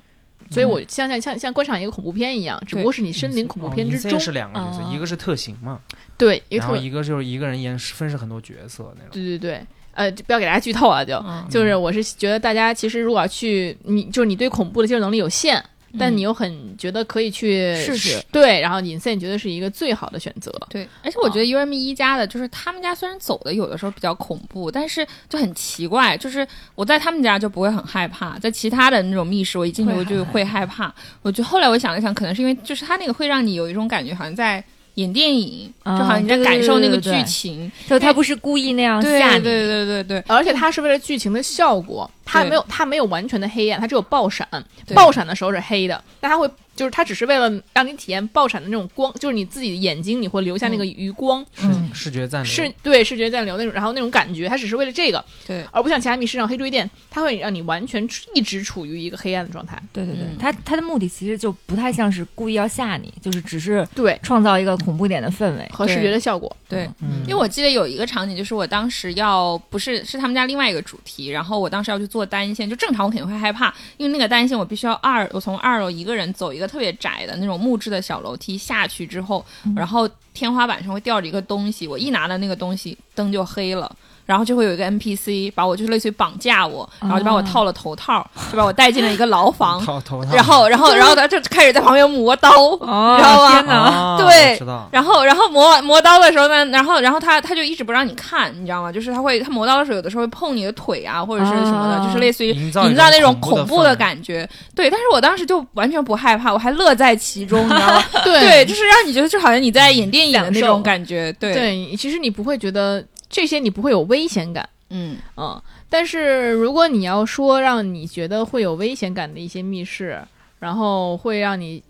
[0.51, 5.81] 所以我像像像像观赏一个恐怖片一样，只不过是你身临恐怖片之中哦，是两个角色，哦一个是特型嘛，
[6.17, 9.11] 对一个特然后一个就是一个人演分饰很多角色那种。
[9.13, 15.63] 对对对，呃，就不要给大家剧透啊，就嗯就是我是觉得大家其实如果要去，你就是你对恐怖的接受能力有限。
[15.99, 20.53] 但嗯你又很觉得可以去试试，对，然后 Insane 觉得是一个最好的选择。
[20.69, 30.95] 对，而且我觉得 U M 一家的，就是他们家虽然走的有的时候比较恐怖，但是就很奇怪，就是我在他们家就不会很害怕，在其他的那种密室，我一进去我就会害怕。
[31.23, 34.63] 我就后来我想了想，可能是因为就是他那个会让你有一种感觉，好像在
[34.95, 37.25] 演电影，啊就好像你在对对感受那个剧对对对。
[37.25, 37.73] 情。
[37.89, 44.47] 就他不是故意那样对吓你，对对对对，而且他是为了剧情的效果，他没有他没有完全的黑暗，他只有爆闪，
[44.95, 59.81] 爆闪的时候是黑的，但他会就是它只是为了让你体验爆闪的那种光，就是你自己的眼睛你会留下那个余光，嗯视觉暂留是对视觉暂留那种，然后那种感觉，它只是为了这个，对，而不像其他密室上黑追店，它会让你完全处一直处于一个黑暗的状态。
[59.93, 65.69] 对对对嗯，他他的目的其实就不太像是故意要吓你，就是只是对，创造一个恐怖点的氛围。
[65.73, 79.45] 和视觉的效果，对，嗯因为我记得有一个场景，就是我当时要不是是他们家另外一个主题，然后我当时要去做单线，就正常我肯定会害怕，因为那个单线我必须要二，我从二楼一个人走一个特别窄的那种木质的小楼梯下去之后，
[79.77, 83.95] 然后天花板上会吊着一个东西，我一拿到那个东西，灯就黑了。
[84.27, 98.93] 然后就会有一个 NPC 把我就是类似于绑架我，然后就把我套了头套，就把我带进了一个牢房，套头套，然后然后然后 他就开始在旁边磨刀，哦你知道吗天对知道，然后，然后磨磨刀的时候呢，然后，然后他他就一直不让你看，你知道吗？
[98.93, 103.95] 就是他会他磨刀的时候，有的时候会碰你的腿啊，或者是什么的，啊就是类似于营造那种恐恐怖的。
[103.95, 104.47] 感觉。
[104.75, 108.03] 对，但是我当时就完全不害怕，我还乐在其中，你知道吗？
[108.25, 111.33] 对对，就是让你觉得就好像你在演电影的那种感觉。
[111.39, 113.03] 对，对，其实你不会觉得
[113.35, 114.69] 这些，你不会有危险感。
[114.91, 120.23] 嗯，嗯，但是如果你要说让你觉得会有危险感的一些密室，
[120.61, 121.83] 然后会让你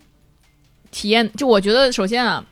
[0.89, 2.43] 体验，就我觉得首先啊，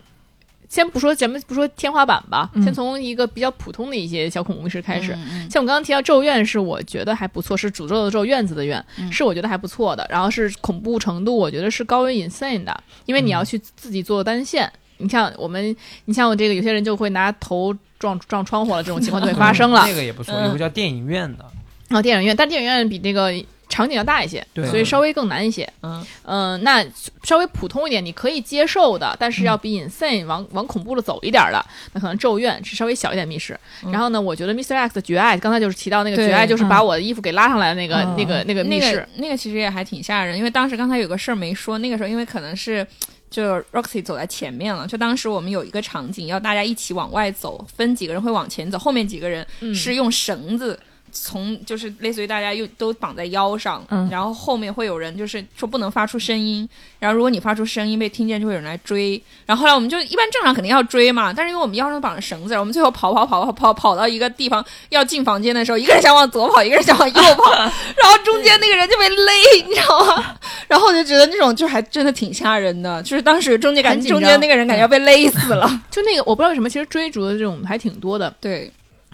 [0.69, 5.13] 先不说咱们不说天花板吧，嗯先从一个比较普通的一些小恐怖密室开始。
[5.13, 10.05] 嗯嗯像我刚刚提到咒怨，是我觉得还不错，是诅咒的咒，院子的院，嗯是我觉得还不错的。
[10.07, 14.71] 然后是恐怖程度，我觉得是高于 insane 的，因为你要去自己做单线。
[14.97, 15.75] 你像我们，
[16.05, 19.85] 你像我这个，有些人就会拿头撞撞窗户了，这种情况就会 发生了。
[19.87, 21.45] 那个也不错，嗯有个叫电影院的，
[21.87, 23.31] 然后电影院，但电影院比这个
[23.69, 25.67] 场景要大一些，对所以稍微更难一些。
[25.81, 26.85] 嗯嗯、那
[27.23, 33.57] 稍微普通一点，你可以接受的，但是要比 insane 往往恐怖的走一点的，那可能咒怨是稍微小一点密室。
[33.85, 34.75] 嗯然后呢，我觉得 Mr.
[34.75, 39.07] X 的绝爱，刚才就是提到那个对绝爱，就是嗯把我的衣服给拉上来的那个、嗯那个那个密那室个。
[39.15, 42.85] 那个其实也还挺吓人，因为当时刚才有个事儿没说，那个时候因为可能是。
[43.33, 49.73] 就 Roxy 走在前面了，就当时我们有一个场景，要大家一起往外走，分几个人会往前走，后面几个人嗯。
[49.73, 50.79] 是用绳子
[51.13, 56.67] 从，就是类似于大家又都绑在腰上，嗯然后后面会有人就是说不能发出声音，
[56.99, 59.21] 然后如果你发出声音被听见，就会有人来追。
[59.45, 69.31] 然后后来我们就一般正常肯定要追嘛，但是因为我们腰上绑着绳子，我们最后跑跑跑跑跑跑到一个地方要进房间的时候，一个人想往左跑，一个人想往右跑， 然后中间那个人就被勒，
[69.67, 70.35] 你知道吗？
[70.67, 75.69] 然后我就觉得那种就还真的挺吓人的，就是当时中间感觉中间那个人感觉要被勒死了。
[75.91, 78.71] 就那个我不知道为什么，其实追逐的这种还挺多的，对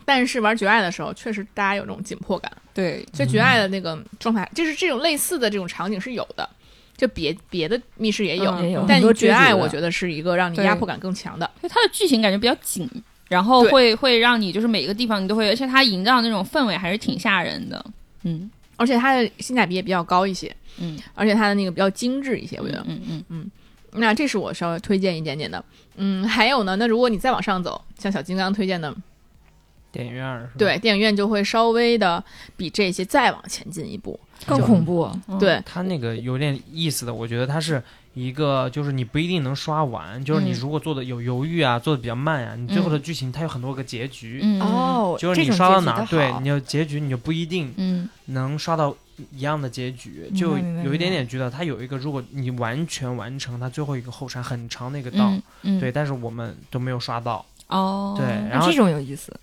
[0.09, 2.51] 但是玩绝爱的时候，确实大家有这种紧迫感。
[2.73, 6.49] 对，所以绝爱的那个状态，就是这种类似的这种场景是有的，
[6.97, 11.47] 就别别的密室也有，嗯也有但绝爱我觉得是一个让你压迫感更强的。
[11.61, 12.89] 就它的剧情感觉比较紧，
[13.27, 17.85] 然后会会让你就是每个地方你都会，而且它营造那种氛围还是挺吓人的。
[18.23, 22.83] 嗯而且它的性价比也比较高一些，嗯，而且它的那个比较精致一些，我觉得。
[22.87, 23.51] 嗯嗯嗯
[23.91, 25.63] 那这是我稍微推荐一点点的。
[25.97, 28.95] 嗯，还有呢，那如果你再往上走，像小金刚推荐的
[29.91, 30.53] 电影院儿是吧？
[30.57, 32.23] 对，电影院就会稍微的
[32.55, 34.19] 比这些再往前进一步。
[34.45, 35.09] 更恐怖。
[35.27, 37.81] 嗯对，它那个有点意思的，我觉得它是
[38.13, 48.07] 一个，就是你不一定能刷完，就是你嗯如果做的有犹豫啊，做的比较慢呀、你最后的剧情它有很多个结局，嗯，哦，就是你刷到哪对你有结局你就不一定嗯。
[48.27, 48.95] 能刷到
[49.31, 59.37] 一样的结局，就有一点点觉得它有一个，如果你完全完成它最后一个后山很长的一个道，嗯嗯，对，但是我们都没有刷到，哦，对，然后这种有意思。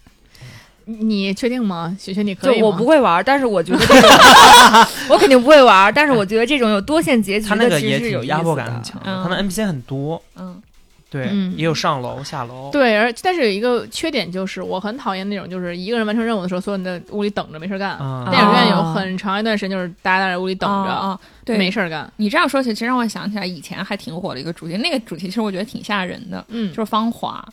[0.87, 1.94] 你确定吗？
[1.99, 2.66] 雪雪，你可就以吗？
[2.68, 4.11] 我不会玩，但是我觉得这种
[5.11, 10.62] 我肯定不会玩，但是我觉得这种有多线结局它那的个也其实是有压迫感很强，嗯它的 NPC 很多，嗯
[11.11, 17.96] 对，嗯也有上楼下楼，对，而但是有一个缺点就是，我很讨厌那种就是一个人完成任务的时候，所有人在屋里等着没事儿干。
[18.01, 22.09] 嗯，电影院有哦很长一段时间就是大家在屋里等着，哦哦对，没事儿干。
[22.16, 27.44] 你这样说起，其实让我想起来以前还挺火的一个主题，那个主题其实我觉得挺吓人的，嗯就，是芳华。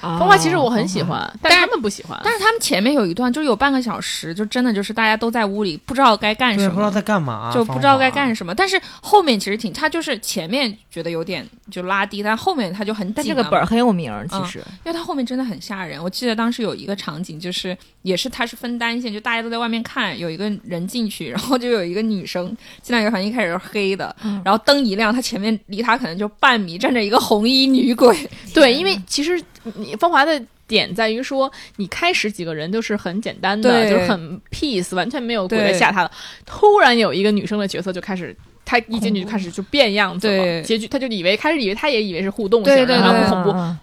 [0.00, 2.18] 风风花其实我很喜，欢，但是但是他们不喜欢。
[2.24, 8.54] 但是他们前面有一段，就有半个小时，就真的就是大家都在屋里不知道该干什么不知道，在干嘛，就不知道该干什什么。
[8.54, 16.02] 但是后面其实挺，他就是前面觉得有点就拉低，但后面他就很但这个本儿很有名儿，其嗯实因为他后面真的很吓人。
[16.02, 28.16] 我记得当时有一个场景，就是也是他是分单线，就大家都在外面看，有一个人进去，然后就有一个女生进来一个，反正一开始是黑的，嗯然后灯一亮，他前面离他可能就半米站着一个红衣女鬼。
[28.54, 29.42] 对，因为其实
[29.74, 36.10] 你芳华的点在于说，你开始几个人都是很简单的，就是很 peace，完全没有鬼来吓他的。
[36.44, 38.36] 突然有一个女生的角色就开始。
[38.62, 43.76] 她一进去就开始就变样子了，结局他就以为开始以为他也以为是互动型的，对对对然后不恐怖，嗯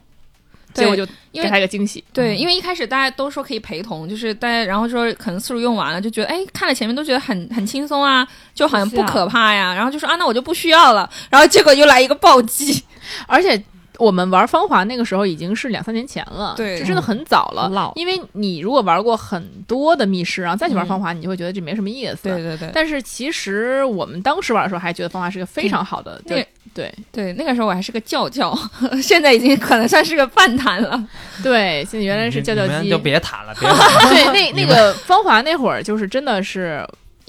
[0.73, 2.01] 结果就因为给他一个惊喜。
[2.13, 12.81] 对，因为一开始大家都说可以陪同，就是大家然后说可能次数用完了，就觉得哎，看了前面都觉得很很轻松啊，就好像不可怕呀，然后就说啊，那我就不需要了，然后结果又来一个暴击，
[13.27, 13.61] 而且
[13.99, 17.69] 我们玩芳华那个时候已经是两三年前了，对就真的很早了。
[17.69, 22.23] 老因为你如果玩过很多的密室，然后再去玩嗯芳华，你就会觉得这没什么意思。
[22.23, 22.69] 对对对。
[22.73, 28.57] 但是其实我们当时玩的时候，还觉得芳华是个非常好的，对就对对，那个时候我还是个教教，
[29.01, 31.03] 现在已经可能算是个饭坛了。
[31.41, 32.99] 对，现在原来是叫叫机就。
[32.99, 34.09] 别谈了，别谈了。
[34.33, 36.87] 对，那那个芳华那会儿就是真的是。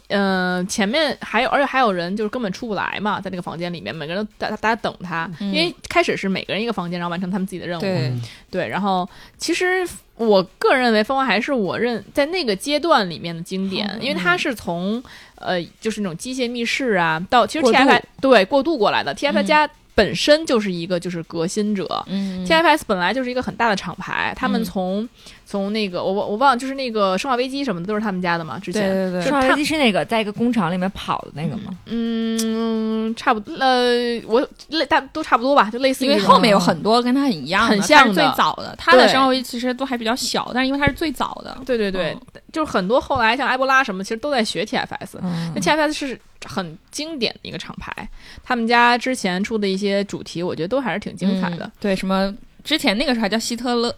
[0.09, 5.53] 嗯、前面还有，而且还有人就是根本出不来嘛，在那个房间里面，每个人都大大家等他，嗯。
[5.53, 8.21] 因为开始是每个人一个房间，然后完成他们自己的任务。
[8.51, 8.67] 对。
[8.69, 15.03] 然后其实我个人认为《风华》还是我认在那个阶段里面的经典，嗯因为它是从
[15.37, 19.47] 呃就是那种机械密室啊，到其实 TFI 对过渡过来的，TFI 嗯。
[19.47, 22.05] 家本身就是一个就是革新者。
[22.07, 25.09] 嗯 TFS 本来就是一个很大的厂牌，他们嗯从、
[25.47, 31.73] 从那个我我我忘了，就是那个《生化危机》什么的都是他们家的嘛，之前对对对生化危机是那个在一个工厂里面跑的那个吗？
[31.87, 38.75] 嗯差不多呃我类大都差不多吧，就类似于因为后面有很多跟它很一样的，很像的最早的。
[38.79, 48.09] 它的生化危机其实都还比较小，但是因为它是最早的，对对对，嗯就是很多后来像埃博拉什么，其实都在学 TFS，嗯那 TFS 是很经典的一个厂牌，
[48.43, 51.73] 他们家之前出的一些主题，我觉得都还是挺精彩的嗯。
[51.81, 52.35] 对，什么
[52.65, 53.95] 之前那个时候还叫希特勒。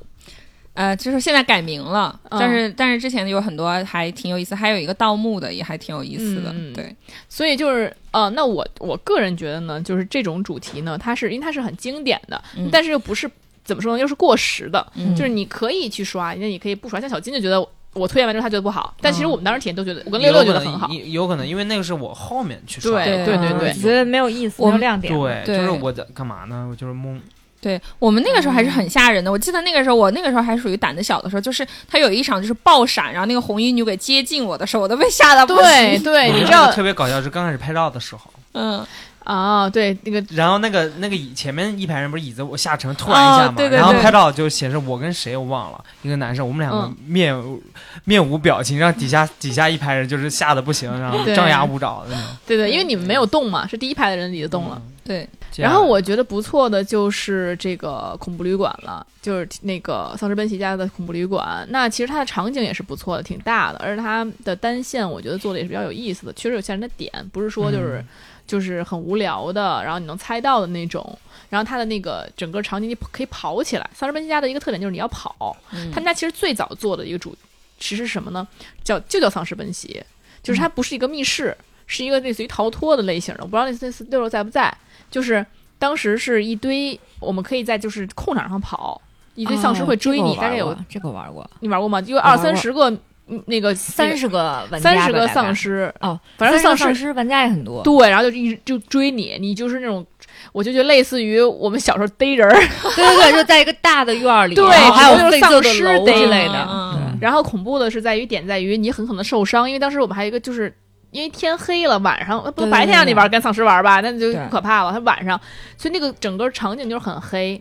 [0.73, 6.95] 呃，就是现在改名了，嗯但是但是之前有很多还挺有意思，还有一个盗墓的也还挺有意思的，对，
[7.29, 13.29] 所以就是呃，那我我个人觉得呢，就是这种主题呢，它是因为它是很经典的，嗯但是又不是
[13.65, 17.01] 怎么说呢，又是过时的，嗯就是你可以去刷，那你可以不刷。
[17.01, 17.61] 像小金就觉得
[17.93, 20.89] 我推荐完之后他觉得不好，但其实嗯我们当时体验都觉得，我跟六六觉得很好。
[20.89, 25.13] 有可能有可能因为那个是我后面去刷的，对对对觉得没有意思，没有亮点。
[25.13, 26.69] 对，就是我在干嘛呢？
[26.71, 27.21] 我就是懵，
[27.61, 29.31] 对我们那个时候还是很吓人的。
[29.31, 35.65] 我记得那个时候，我那个时候还属于胆子小的时候，就是他有一场就是爆闪，然后那个红衣女鬼接近我的时候，我都被吓到不行。
[35.65, 38.87] 对对，你知道那个特别搞笑，是刚开始拍照的时候，嗯，
[39.25, 39.69] 啊？
[39.69, 47.63] 对，那个然后那个那个椅前面一排人不是椅子我下沉突然一下嘛，哦对对对然后拍照就显示我跟谁我忘了，一个男生，我们两个嗯面无、
[48.05, 52.25] 面无表情，让底下底下一排人就是吓得不行，然后张牙舞爪的那种。
[52.47, 54.81] 对对，因为你们没有动嘛，是第一排的人椅子动了。
[55.03, 61.67] 对，然后我觉得不错的就是这个恐怖旅馆了，就是那个丧尸奔袭家的恐怖旅馆。
[61.71, 68.07] 那其实它的场景也是不错的，挺大的，而且它的单线我觉得做的也是比较有意思的，确实有吓人的点，不是说就是、嗯
[68.51, 71.17] 就是很无聊的，然后你能猜到的那种。
[71.49, 73.91] 然后它的那个整个场景你可以跑起来。
[73.93, 77.37] 丧尸奔袭家的一个特点就是你要跑，嗯他们家其实最早做的一个主
[77.79, 78.47] 其实是什么呢？
[78.85, 80.03] 叫就叫丧尸奔袭，
[80.43, 83.41] 就是它不是一个密室，是一个类似于逃脱的类型的。
[83.43, 84.73] 我不知道那次那次六六在不在，
[85.11, 85.45] 就是
[85.79, 89.01] 当时是一堆我们可以在就是空场上跑，
[89.35, 92.01] 一堆丧尸会追你，大概有这个我玩过，你玩过吗？
[92.03, 92.99] 因为二三十个嗯
[93.47, 97.83] 那个三十个玩家三十个丧尸哦，反正丧丧尸尸玩家也很多。
[97.83, 100.05] 对，然后就一直就追你，你就是那种。
[100.53, 102.55] 我就觉得类似于我们小时候逮人儿，
[102.97, 106.67] 对对对，就在一个大的院儿里，对还有丧尸逮之类的。
[106.71, 110.75] 嗯然后恐怖的是在于点在于你很可能受伤，因为当时我们还有一个就是。
[111.13, 114.93] 因为天黑了，晚上呃不对白天让你玩跟丧尸玩吧，那就对可怕了。
[114.93, 115.37] 它晚上，
[115.77, 117.61] 所以那个整个场景就是很黑，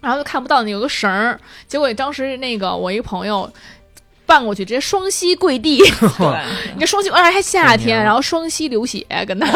[0.00, 1.36] 然后就看不到你，有个绳儿。
[1.66, 3.52] 结果当时那个我一个朋友
[4.28, 5.80] 绊过去，直接双膝跪地，
[6.74, 9.46] 你这双膝，而且还夏天，然后双膝流血，跟他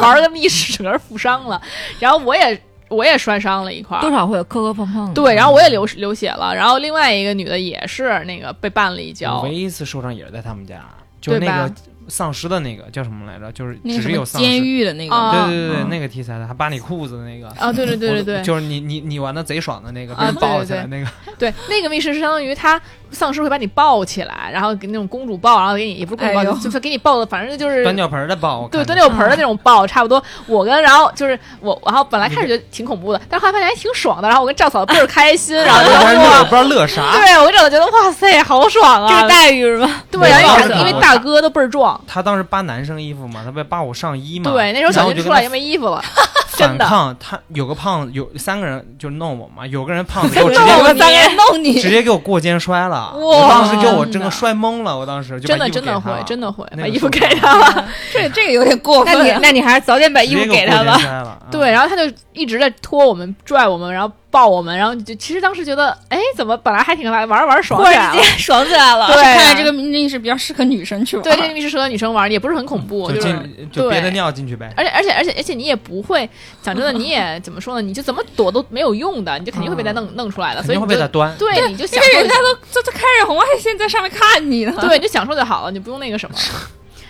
[0.00, 1.62] 玩个密室，整个人负伤了。
[2.00, 5.14] 然后我也我也摔伤了一块儿，多少会有磕磕碰碰的。
[5.14, 10.84] 对，然后我也流流血了，然后另外一个女的也是那个被绊了一我跤唯，一一次受伤也是在他们家，
[11.20, 11.72] 就那个
[12.08, 13.50] 丧尸的那个叫什么来着？
[13.52, 14.48] 就是只有丧尸。
[14.48, 17.48] 监狱的那个，啊对对对那个题材的，还扒你裤子 的那个。
[17.60, 21.06] 啊，对对对对对，就是你你你玩的贼爽的那个，被抱起来那个。
[21.38, 22.80] 对，那个密室是相当于他
[23.10, 30.22] 丧尸会把你抱起来，然后给那种公主抱，然后给你也不是公主抱，就是给你抱的，反正就是端尿盆儿的抱，对端尿盆儿的那种抱，差不多。
[30.46, 34.28] 我跟然后就是我， 然后本来开始觉得挺恐怖的，但后来发现还挺爽的。
[34.28, 37.12] 然后我跟赵嫂倍儿开心，然后就我不知道乐啥。
[37.12, 39.08] 对我跟赵嫂觉得哇塞，好爽啊！
[39.08, 40.04] 这个待遇是吧？
[40.10, 44.50] 对，然后因为大哥都倍儿壮，他当时扒男生衣服嘛，他不扒我上衣嘛。
[44.50, 46.02] 对，那时候然后就跟他小军出来也没衣服了，
[46.56, 46.84] 真的。
[46.84, 59.26] 反抗，他有个胖子，有三个人就弄我嘛，有个人胖子给我直弄接我三个人弄你，直接给我过肩摔了，哇我当时给我真的整个摔懵了，我当时就真的真的会真的会把衣服给他了， 这这个有点过分那分。
[59.26, 60.98] 你那你还是早点把衣服给他吧。
[60.98, 61.38] 摔了。
[61.40, 68.38] 嗯对，然后他就一直在拖我们、拽我们，然后抱我们，然后就其实当时觉得，哎，怎么本来还挺来，玩玩爽忽起来了然。
[68.38, 69.06] 爽起来了。
[69.06, 71.24] 对看来这个密室比较适合女生去玩。
[71.24, 73.28] 对，这个密室适合女生玩，也不是很恐怖，就就是。
[73.28, 74.70] 进就憋着尿进去呗。
[74.76, 76.28] 而且而且而且而且你也不会
[76.62, 77.80] 讲真的，你也怎么说呢？
[77.80, 81.34] 你就怎么躲都没有用的，你就肯定会被他弄、弄出来的，所以你就会被他端。
[81.38, 84.74] 对，你就 因享受人家都都都开着红外线在上面看你呢。
[84.82, 86.36] 对，你就享受就好了，你不用那个什么。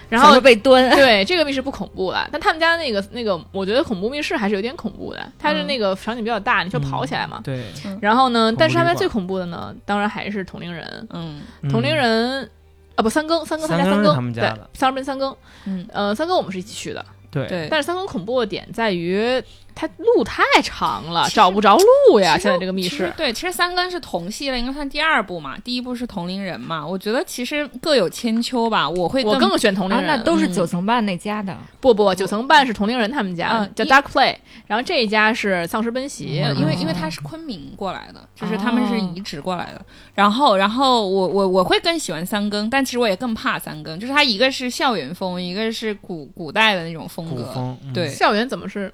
[0.09, 5.33] 然后被蹲，对这个密室不恐怖了，但他们家那个那个，我觉得恐怖密室还是有点恐怖的。
[5.39, 7.41] 它是那个场景比较大，你就跑起来嘛。
[7.43, 7.65] 对，
[8.01, 11.09] 然后呢，但是他们最恐怖的呢，当然还是同龄人。
[11.11, 11.41] 嗯，
[11.71, 12.51] 同龄嗯人
[12.95, 17.69] 啊，不三更，三更他们家三更是三更，对他们家的，三更三更，嗯，呃，三更我们是一起去的，对对。
[17.71, 19.43] 但是三更恐怖的点在于
[19.79, 22.39] 它路太长了，找不着路呀。
[22.39, 25.55] 现在这个密室，对，其实三更是同系列，应该算第二部嘛。
[25.63, 26.85] 第一部是同龄人嘛。
[26.85, 28.89] 我觉得其实各有千秋吧。
[28.89, 30.07] 我会我更选同龄啊，人。
[30.07, 31.55] 那都是嗯九层半那家的。
[31.79, 34.35] 不不，九层半是同龄人他们家叫嗯叫 Dark Play，
[34.67, 36.41] 然后这一家是丧尸奔袭。
[36.43, 39.85] 嗯因为哦因为他是昆明过来的，就是他们是哦移植过来的。
[40.15, 47.53] 然后然后我我我会更喜欢三更，但其实我也更怕三更，就是它一个是校园风，一个是古古代的那种风格。
[47.53, 48.91] 风，嗯对校园怎么是？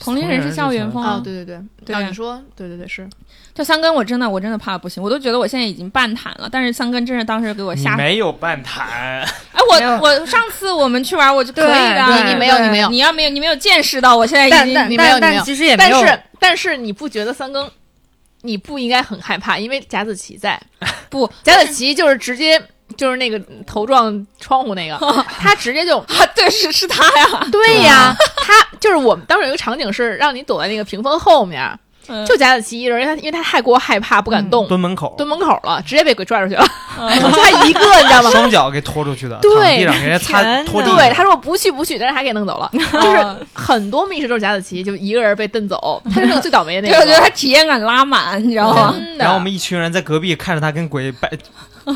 [0.00, 3.08] 同龄人是校园风啊，对对对，对啊啊你说，对对对是。
[3.54, 7.96] 就三更我真的我真的怕不行，我都觉得我现在已经半坦了，但是三更真是当时给我你吓。
[7.96, 9.26] 没有半瘫，哎，
[9.70, 17.68] 我我上次我们去玩我就可以的，你你没有你没有你要没有你没有见识到我现在已经你没有你没有但但其实也没有，但是但是你不觉得三更，
[18.42, 20.60] 你不应该很害怕，因为贾子琪在。
[21.10, 22.62] 不贾子琪就是直接
[22.98, 24.98] 就是那个头撞窗户那个，
[25.40, 31.66] 他直接就啊，对是是他呀，对呀，他就是我们当时有一个场景是让你躲在那个屏风后面，
[32.08, 36.66] 嗯就贾子琪一人，因为他因为他太过害怕不敢动，蹲门口，蹲门口了，直接被鬼拽出去了，
[36.98, 38.30] 嗯就他一个，你知道吗？
[38.32, 40.90] 双脚给拖出去的，对躺地上给人家擦天哪拖地。
[40.96, 42.68] 对，他说我不去不去，但是还给弄走了。
[42.72, 43.24] 就是
[43.54, 47.00] 很多密室都是贾子琪就一个人被蹬走， 他是那个最倒霉的那对，个。
[47.02, 48.94] 我觉得他体验感拉满，你知道吗？
[49.18, 51.30] 然后我们一群人在隔壁看着他跟鬼拜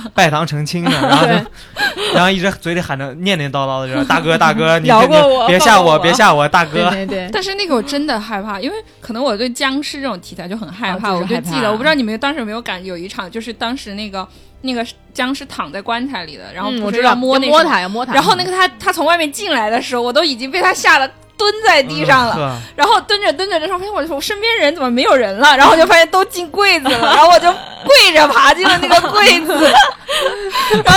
[0.15, 1.33] 拜堂成亲呢，然后 就，
[2.15, 6.91] 然后一直嘴里喊着念念叨叨的说：“大哥，大哥，你饶过我别吓我，别吓我，大哥。
[6.91, 14.27] 对对对，但是那个我真的害怕，因为可能我对僵尸这种题材就很害怕，哦就是害怕我就记得，我不知道你们当时有没有感有一场，就是当时那个
[14.63, 18.15] 那个僵尸躺在棺材里的，然后我知道摸那个，摸他，呀摸他。
[18.15, 22.35] 然后那个他他从外面进来的时候，我都已经被他吓得蹲在地上了。
[22.35, 25.57] 呵然后蹲着蹲着，的时候发现我我身边人怎么没有人了？
[25.57, 27.53] 然后就发现都进柜子了，然后我就
[27.85, 29.53] 跪着爬进了那个柜子。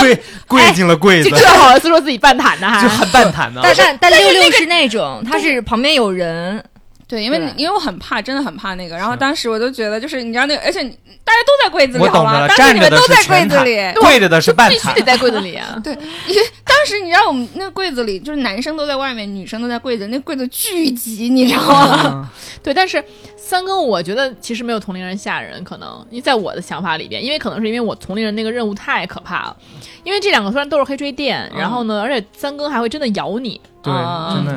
[0.00, 3.60] 跪跪进了柜子就，这好意思说自己半坦的哈就很半坦的。
[3.62, 6.62] 但但但六六是那种，他是旁边有人，
[7.08, 8.96] 对，因为因为我很怕，真的很怕那个。
[8.96, 15.02] 然后当时我就觉得，就是你知道那个，而且大家都在柜子里，好吗当时站着的是你们都在柜子里。，跪着的是必须得。
[15.02, 15.78] 在柜子里啊。
[15.84, 15.92] 对，
[16.26, 22.02] 因为当时你知道我们那个柜子里，就是男生都在外面，女生都在柜子，那柜子巨挤，你知道吗？
[22.06, 22.28] 嗯
[22.60, 23.02] 对，但是
[23.36, 29.56] 三更我觉得其实没有同龄人吓人，可能因为在我的想法里边，因为可能是因为我同龄人那个任务太可怕了，
[30.02, 34.52] 因为这两个虽然都是黑吹电，然后呢，而且三更还会真的咬你，对，啊真的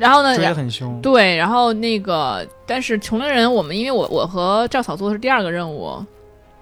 [0.00, 1.00] 然后呢，追得很凶。
[1.00, 6.04] 对，然后那个，但是穷的人我们因为我我和赵嫂做的是第二个任务，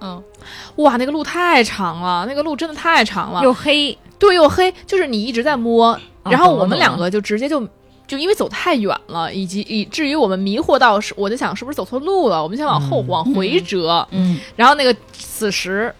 [0.01, 0.23] 嗯，
[0.77, 7.67] 哇，那个路太长了，那个路真的太长了，又黑，对又黑，就是你一直在摸，然后我们两个就直接就。
[8.11, 15.95] 就因为走太远了，以及以至于我们迷惑到是，我在想是不是走错路了，我们想往后、嗯往回折，嗯，然后那个此时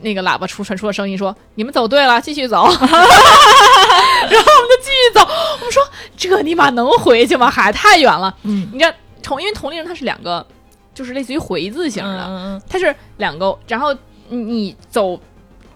[0.00, 4.52] 那个喇叭出传出了声音说：“你们走对了，继续走。” 然后
[5.14, 5.20] 走。
[5.20, 5.82] 我们说
[6.16, 7.50] ：“这尼玛能回去吗？
[7.50, 8.92] 海太远了。”嗯，你知道
[9.22, 10.44] 同因为同龄人他是两个，
[10.94, 13.94] 就是类似于回字形的，嗯嗯它是两个，然后
[14.28, 15.18] 你你走。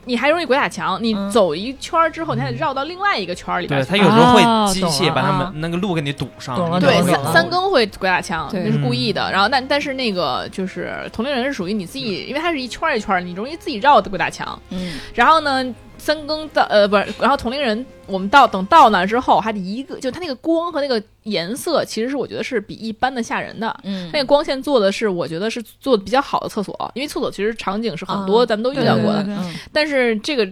[0.04, 3.86] 你还容易鬼打墙，你嗯走一圈之后，你还得绕到另外一个圈里边对。
[3.88, 9.30] 他有时候哦会机械把他们那个路给你堵上，对，三三更会鬼打墙，对那是故意的。
[9.30, 14.60] 然后但但是那个就是同龄人是属于你自己，因为他是一圈一圈，你容易自己绕的鬼打墙。
[14.70, 15.64] 嗯然后呢，
[16.02, 23.72] 三更到呃不是，然后同龄人我们到等到那之后，还得一个就它那个光和那个颜色，其实是我觉得是比一般的吓人的。
[23.84, 24.10] 嗯。
[24.12, 29.22] 那个光线做的是，我觉得是做的比较好的厕所，因为厕所其实场景是很多，啊咱们都遇到过的。
[29.22, 29.54] 对对对嗯。
[29.72, 30.44] 但是这个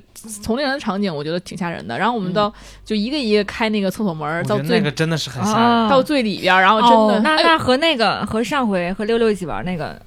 [0.45, 1.99] 同龄人的场景，我觉得挺吓人的。
[1.99, 2.53] 然后我们到、
[2.85, 5.67] 就一个一个开那个厕所门儿，到最、那个真的是很吓人。
[5.67, 5.89] 啊。
[5.91, 10.01] 到最里边儿，然后真的、那那和那个和上回和六六一起玩那个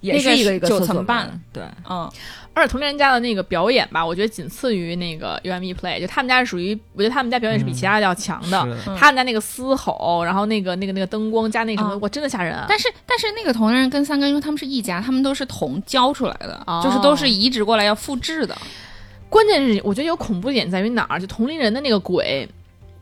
[0.00, 2.10] 也那个是一个一个九厕所门层半，对，嗯
[2.56, 8.58] 而且同龄人家的那个表演吧，我觉得仅次于那个 UME Play，就他们家是属于，我觉得他们家表演是比其他的要强的。
[8.62, 12.64] 嗯他们家那个嘶吼，然后那个那个那个灯光加那个什么，嗯哇，真的吓人啊！
[12.66, 18.56] 但是但是那个同龄人跟三哥，因为他们是一家，他们都是同教出来的，哦就是都是移植过来要复制的。
[19.28, 21.20] 关键是我觉得有恐怖点在于哪儿？
[21.20, 22.48] 就同龄人的那个鬼，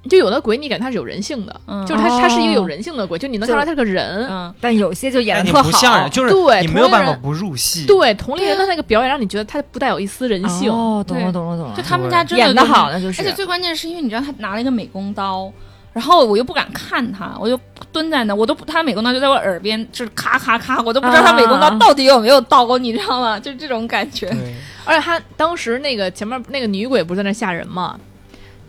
[0.08, 4.26] 就有的鬼你感觉他是有人性的，嗯就是他哦他是一个有人性的鬼，就你能看出来他是个人。
[4.28, 7.86] 嗯，但有些就演的特好，不像人，就是对你没有办法不入戏。
[7.86, 10.70] 对，同龄人的那个表演让你觉得他不带有一丝人性。
[10.70, 15.50] 哦，懂了懂了懂了，就他们家真的演的好，那就是而且最关键是因为你知道他拿了一个美工刀，
[15.92, 17.58] 然后我又不敢看他，我就
[17.92, 23.38] 蹲在那，我都不他美工刀就在我耳边，就是咔咔咔，我都不知道他美工刀到底有没有刀，你知道吗？
[23.40, 24.28] 就是这种感觉。
[24.84, 27.98] 而且他当时那个前面那个女鬼不是在那吓人吗？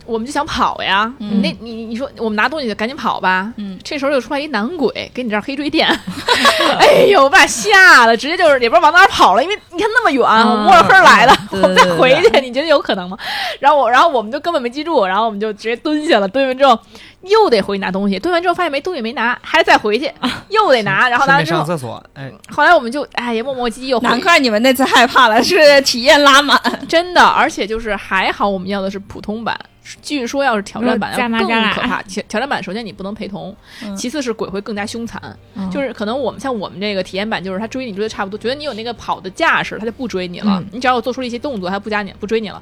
[0.05, 1.29] 我们就想跑呀，嗯。
[1.35, 3.77] 你那你你说我们拿东西就赶紧跑吧，嗯。
[3.83, 5.87] 这时候又出来一男鬼给你这儿黑追电，
[6.79, 13.17] 哎呦把吓的直接就是也不知道往哪儿跑了，因为你看那么远，我摸着黑儿来的， 对我们再回去，你觉得有可能吗？
[13.59, 16.77] 然后我然后我们就根本没记住，然后我们就直接蹲下了，蹲完之后
[17.25, 20.11] 又得回去拿东西，蹲完之后发现没东西没拿，还得再回去，
[20.49, 26.59] 又得拿，然后拿完之后，上厕所，哎，后来我们就哎呀磨磨唧唧又回难怪你们那次害怕了，是体验拉满。
[26.87, 29.57] 真的，而且就是还好，我们要的是普通版。
[30.01, 32.01] 据说要是挑战版要更可怕。
[32.03, 35.21] 挑挑战版首先你不能陪同，嗯其次是鬼会更加凶残。
[35.53, 40.57] 嗯就是可能我们像我们这个体验版，就是他追你追的差不多，觉得你有那个跑的架势，他就不追你了。
[40.59, 42.59] 嗯你只要有做出了一些动作，他不加你不追你了。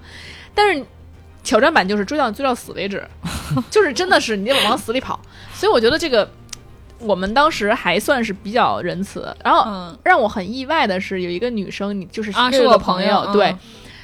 [0.53, 0.83] 但是
[1.43, 3.03] 挑战版就是追到追到死为止，
[3.69, 5.19] 就是真的是你得往死里跑。
[5.53, 6.29] 所以我觉得这个
[6.99, 9.35] 我们当时还算是比较仁慈。
[9.43, 13.55] 然后嗯让我很意外的是，有一个女生，你就是啊，这个是我朋友，嗯对。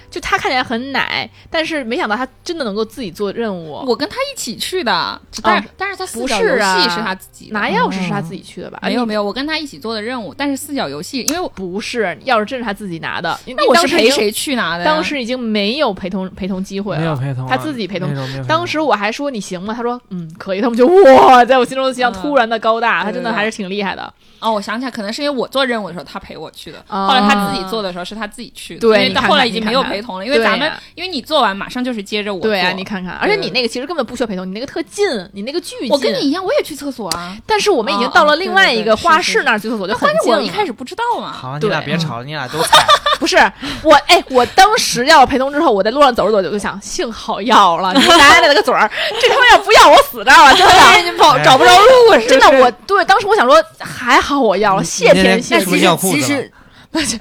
[0.10, 3.84] 就他看起来很奶，但是没想到他真的能够自己做任务。
[3.88, 8.80] 我跟他一起去的，但是、但是他四角不是啊游戏是他自己的拿钥匙是他自己去的吧？
[8.84, 13.38] 没有没有，我跟他一起做的任务，但是四角游戏，因为我不是钥匙真是他自己拿的。
[13.48, 13.98] 那我是当时？
[13.98, 14.86] 陪谁去拿的呀？
[14.86, 18.10] 当时已经没有陪同陪同机会了，没有陪同啊，她自己陪同
[18.48, 19.74] 当时我还说你行吗？
[19.74, 20.60] 他说嗯可以。
[20.60, 20.86] 他们就
[21.16, 24.14] 哇，在我心中的形象嗯突然的高大，他真的还是挺厉害的。
[24.40, 35.90] 哦，我想起来，可能是因为我做任务的时候他陪我去的，哦后来他自己做的时候是他自己去的，因为到对你后来已经没有看你看看陪同了，因为咱们因为你做完马上就是接着我对啊，你看看，而且你那个其实根本不需要陪同，你那个特近，你那个巨近。
[35.90, 40.34] 我跟你一样，我也去厕所啊， 但是我们已经到了哦另外一个对对对花是是市那儿去厕所，就很近。
[40.34, 42.86] 我一开始不知道嘛，好，你俩别吵，你俩都 踩。
[43.20, 43.36] 不是
[43.84, 48.90] 我，哎，我当时要陪同之后，我在路上走着走着，我就想，幸好要了，你奶奶了个嘴儿，
[49.20, 55.64] 这他妈要不要我死这儿了，真的，你跑哎找不着路是真的，我对当时我想说，还好我要了，谢天天谢地。
[55.66, 56.52] 是不是尿裤其子
[56.92, 57.20] 了实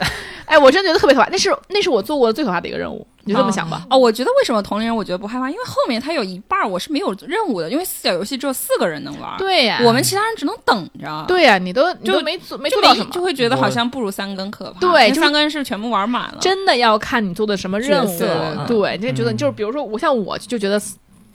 [0.49, 3.87] 哎，我真觉得特别可怕，那是那是我做过的最可怕的一个任务，你就这么想吧。
[3.91, 13.23] 哦，我觉得为什么同龄人我觉得不害怕，因为后面他有一半儿我是没有任务的，因为四角游戏只有四个人能玩，对呀，我们其他人只能等着，，对呀，你都就都没做没就做到什么就。
[13.23, 18.19] 会觉得好像不如三更可怕，对三更是全部玩满了，真的要看你做的什么任务，
[18.67, 20.81] 对，你就觉得嗯就是比如说我像我就觉得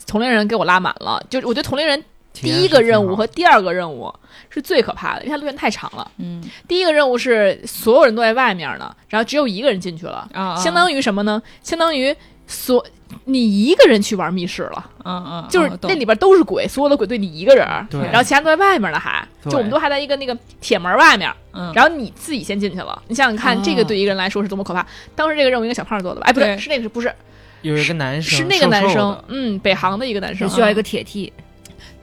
[0.07, 2.03] 同龄人给我拉满了，就我觉得同龄人
[2.33, 4.13] 第一个任务和第二个任务
[4.49, 6.11] 是最可怕的，因为它路线太长了。
[6.17, 11.41] 嗯第一个任务是所有人都在外面呢，然后只有一个人进去了，啊，相当于什么呢？
[11.61, 12.15] 相当于
[12.47, 12.85] 所
[13.25, 24.85] 你一个人去玩密室了，嗯嗯，就是那里边都是鬼，所有的鬼对你一个人，对然后其他都在外面呢，还对就我们都还在一个那个铁门外面，嗯，然后你自己先进去了，你想想看，哦这个对一个人来说是多么可怕。
[25.15, 26.27] 当时这个任务应该小胖做的吧？
[26.27, 27.13] 哎，不对，是那个是不是
[27.61, 29.23] 有一个男生是那个男生？
[29.27, 31.31] 嗯，北航的一个男生是，需要一个铁梯，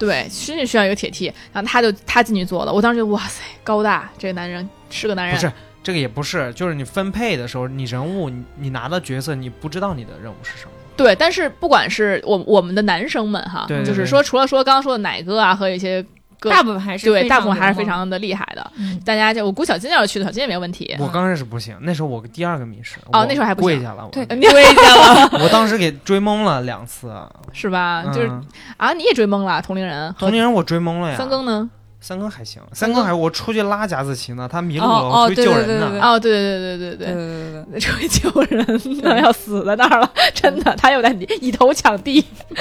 [0.00, 10.70] 对，真是需要一个铁梯，然后他就他进去坐了，我当时就哇塞，高大，这个男人是个男人，不是这个也不是，就是你分配的时候，你人物你你拿到角色，你不知道你的任务是什么。
[10.96, 16.08] 对，但是不管是我我们的男生们哈，对对对就是说除了说刚刚说的奶哥啊和一些各
[16.48, 18.70] 大部分还是对，大部分还是非常的厉害的。
[18.76, 20.96] 嗯大家就我估小金要是去的，小金也没问题。
[20.98, 27.12] 我刚开始不行，那时候我第二个密室哦那时候还不跪下了，我对你跪下了 我当时给追懵了两次，
[27.52, 28.04] 是吧？
[28.06, 28.42] 就是嗯
[28.76, 31.16] 啊，你也追懵了，同龄人同龄人我追懵了呀。
[31.18, 31.68] 三更呢？
[32.02, 35.66] 三更还行，三更还我出去拉贾子琪呢，他迷路了，我出去救人呢。
[35.66, 37.80] 对对对哦，对对对对对对对。
[37.80, 38.66] 出去救人
[39.02, 41.10] 呢，要死在那儿了，真的，他又在
[41.42, 42.24] 以头抢地，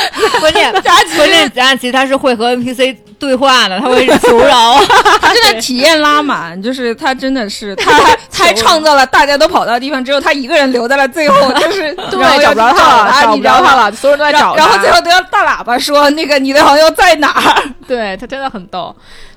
[0.40, 0.72] 关键
[1.16, 4.78] 关键贾琪他是会和 NPC 对话的，他会求饶。
[5.20, 13.60] 他真的体验拉满，就是他真的是他还他创造了大家都跑到的地方，只有他一个人留在了最后，就是对然，找不着他了，找你知道吗？
[13.60, 17.62] 不着他了，所有人都在找，然后最后都要大喇叭说那个你的朋友在哪儿？
[17.88, 18.94] 对他真的很逗，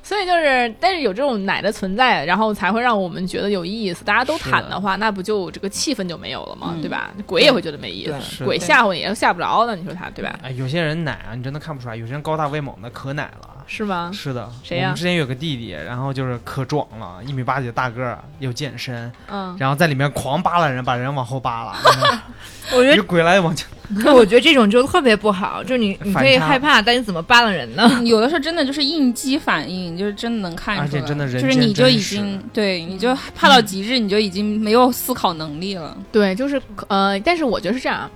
[0.10, 4.04] 所以就是，但是有这种奶的存在，然后才会让我们觉得有意思。
[4.04, 6.74] 大家都谈的话，那不就这个气氛就没有了吗？
[6.76, 7.12] 嗯对吧？
[7.28, 10.40] 鬼也会觉得没意思鬼吓唬你也吓不着的，你说他对吧？
[10.42, 13.49] 哎，有些人奶啊，你真的看不出来；有些人高大威猛的可奶了。
[13.72, 14.10] 是吗？
[14.12, 21.76] 是的，谁呀我们之前有个弟弟，然后就是可壮了，一米八几的大个儿，又健身，嗯，然后在里面狂扒拉人，把人往后扒拉，
[22.76, 23.68] 我觉得，鬼来往前。
[24.14, 27.88] 我觉得这种就特别不好，就是你你可以害怕，但你怎么扒拉人呢？
[28.04, 35.96] 有的时候真的就是应激反应，就是真的能看出来，而且真的人就是你就已经对你就怕到极致，你就已经没有思考能力了。
[36.12, 38.10] 对，就是呃，但是我觉得是这样，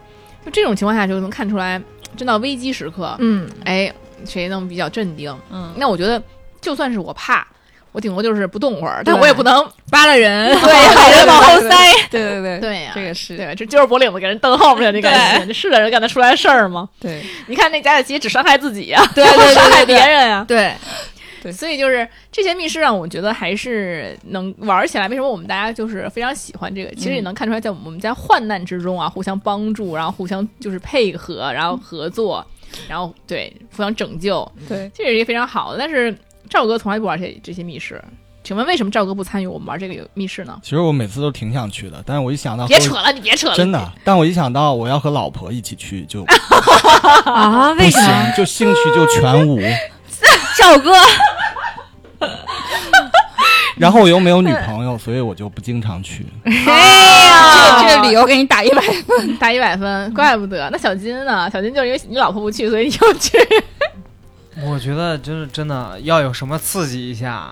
[0.45, 1.81] 就这种情况下就能看出来，
[2.15, 3.91] 真到危机时刻，嗯，哎，
[4.25, 5.35] 谁能比较镇定？
[5.51, 6.21] 嗯，那我觉得，
[6.61, 7.45] 就算是我怕，
[7.91, 10.61] 我顶多就是不动会儿，但我也不能扒拉人，对
[10.95, 11.75] 把人往后塞。
[12.09, 13.55] 对对对对呀、这个是对？
[13.55, 16.87] 这揪着脖领子给人蹬后面去，那感觉，这是人干得出来事儿吗？
[16.99, 20.73] 对你看那贾子琪只伤害自己呀、对伤害别人呀、对，
[21.41, 25.07] 对所以就是这些密室让我觉得还是能玩起来。
[25.07, 26.93] 为什么我们大家就是非常喜欢这个？
[26.95, 32.45] 其实也能看出来，在我们在患难之中啊，互相帮助，然后互相就是配合，然后合作，
[32.87, 35.77] 然后对互相拯救，对，这也是一个非常好的。
[35.79, 36.15] 但是
[36.49, 38.03] 赵哥从来不玩这这些密室，
[38.43, 40.59] 请问为什么赵哥不参与我们玩这个游密室呢？
[40.61, 46.23] 其实我每次都挺想去的，但是我一想到别扯了，你别扯了，真的，但我一想到我要和老婆一起去，就
[47.25, 48.01] 啊， 不为啥？
[48.01, 49.59] 行，就兴趣就全无。
[50.57, 50.93] 赵哥，
[53.75, 56.25] 然后我又没有女朋友，所以我就不经常去。
[56.45, 56.53] 哎
[57.25, 59.37] 呀，这这个理由给你打一百分。
[59.37, 60.69] 打一百分，怪不得。
[60.69, 61.49] 那小金呢？
[61.49, 63.37] 小金就是因为你老婆不去，所以你就去。
[64.63, 67.51] 我觉得就是真的要有什么刺激一下，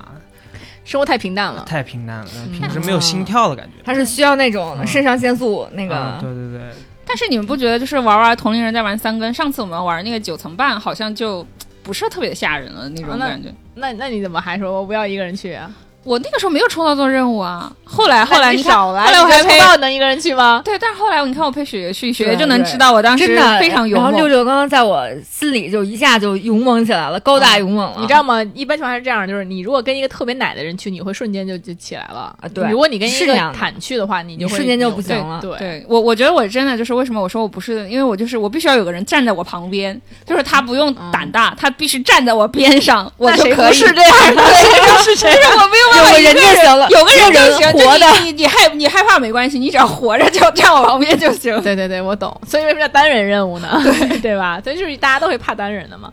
[0.86, 1.66] 生活太平淡了。
[1.68, 3.72] 太平淡了，嗯平时没有心跳的感觉。
[3.84, 6.62] 他是需要那种肾上腺素那啊，个对对对，
[7.06, 11.46] 但是你们不觉得就是玩玩同龄人在玩三根，上次我们玩那个九层半，好像就
[11.82, 13.52] 不是特别吓人了那种感觉。
[13.74, 15.72] 那那你怎么还说我不要一个人去啊？
[16.04, 20.62] 我那个时候没有抽到做任务啊，后来后来你看，少来，后来我还陪你抽到能一个人去吗？
[20.66, 24.28] 对，但是后来你看我陪雪雪去，雪雪就能知道我当时真的非常勇然后六。
[24.28, 27.98] 六刚刚在我心里就一下就勇猛起来了，高大勇猛了。
[28.00, 28.42] 你知道吗？
[28.56, 43.68] 一般情况下是这样，就是你如果跟一个特别奶的人去，你会瞬间就就起来了啊对如果你跟一个坦去的话，你就会你瞬间就不行了对，对我，我觉得我真的就是为什么我说我不是，因为我就是我必须要有个人站在我旁边，就是他不用胆大，他必须站在我边上，我就可以。
[43.68, 44.42] 不是这样的？
[44.42, 45.30] 对，是谁？
[45.91, 48.12] 我有个人就行了，有个人就行，活的。
[48.12, 51.62] 就你你你害你害怕没关系，你只要活着就站我旁边就行。
[51.62, 52.36] 对对对，我懂。
[52.48, 53.80] 所以为什么叫单人任务呢？
[53.84, 54.60] 对 对吧？
[54.64, 56.12] 所以就是大家都会怕单人的嘛。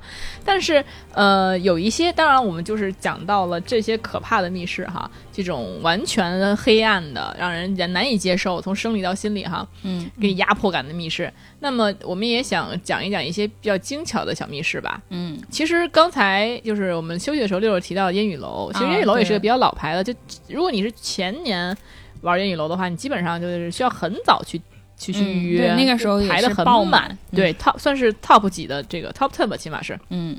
[0.49, 0.82] 但是
[1.12, 11.30] 呃，有一些，当然我们就是讲到了这些可怕的密室哈，这种完全黑暗的，让人家难以接受，从生理到心理哈，嗯给你压迫感的密室。
[11.61, 14.99] 那么我们也想讲一讲一些比较精巧的小密室吧。
[15.11, 20.03] 嗯，其实刚才就是我们休息的时候，六六提到烟雨楼，其实啊烟雨楼也是个比较老牌的。
[20.03, 20.14] 就
[20.49, 21.76] 如果你是前年
[22.22, 24.59] 玩烟雨楼的话，你基本上就是需要很早去
[24.99, 29.99] 去去嗯预约，对那个时候也排的很满满，对 top 算是 top 级的这个 top ten 吧，起码是。
[30.11, 30.38] 嗯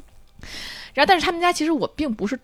[0.94, 2.38] 然后，但是他们家其实我并不是。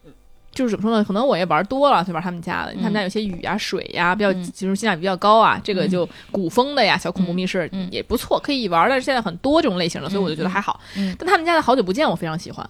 [0.52, 1.04] 就是怎么说呢？
[1.04, 2.74] 可能我也玩多了，去玩他们家的。
[2.76, 5.60] 他们家有些雨啊、水呀、比较嗯就是性价比比较高啊。
[5.62, 8.88] 这个嗯就古风的呀，小恐怖密室也不错，可以玩。
[8.88, 10.80] 但是现在很多这种类型的，所以我就觉得还好。
[10.96, 12.66] 嗯，但他们家的好久不见，我非常喜欢。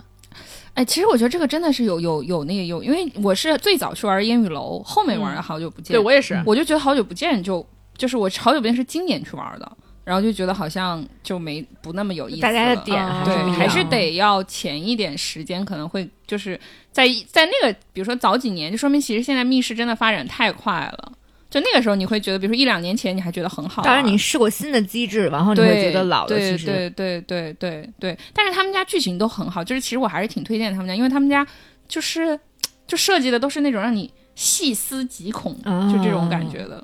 [0.73, 6.41] 哎，其实我觉得这个真的是有有有那个有，因为我是最早去玩烟雨楼，后面玩的好久不见，对我也是。
[6.43, 7.63] 我就觉得好久不见就
[7.97, 9.71] 就是我好久不见是今年去玩的，
[10.03, 12.43] 然后就觉得好像就没不那么有意思了。
[12.43, 16.59] 大家的点还是不一，样还是得要前一点时间，可能会就是
[16.91, 21.11] 在在那个，比如说早几年，就说明其实现在密室真的发展太快了。
[21.47, 23.85] 就那个时候，你会觉得，比如说一两年前，你还觉得很好玩。
[23.85, 28.17] 当然，你试过新的机制，然后你会觉得老的对其实对对对对对。
[28.33, 31.47] 但是他们家剧情都很好，就是其实我还是挺推荐他们家，因为他们家
[31.87, 32.37] 就是
[32.85, 36.83] 就设计的都是那种让你细思极恐，啊就这种感觉的。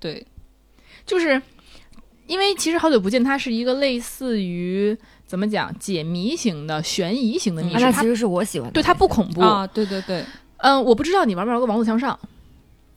[0.00, 0.24] 对，
[1.08, 1.40] 就是
[2.28, 4.96] 因为其实好久不见，它是一个类似于
[5.26, 9.40] 怎么讲解谜型的、悬疑型的密啊室，它那其实是我喜欢的对，它不恐怖。
[9.40, 10.24] 啊，对对对，
[10.58, 12.16] 嗯，我不知道你玩没玩过《王子向上》？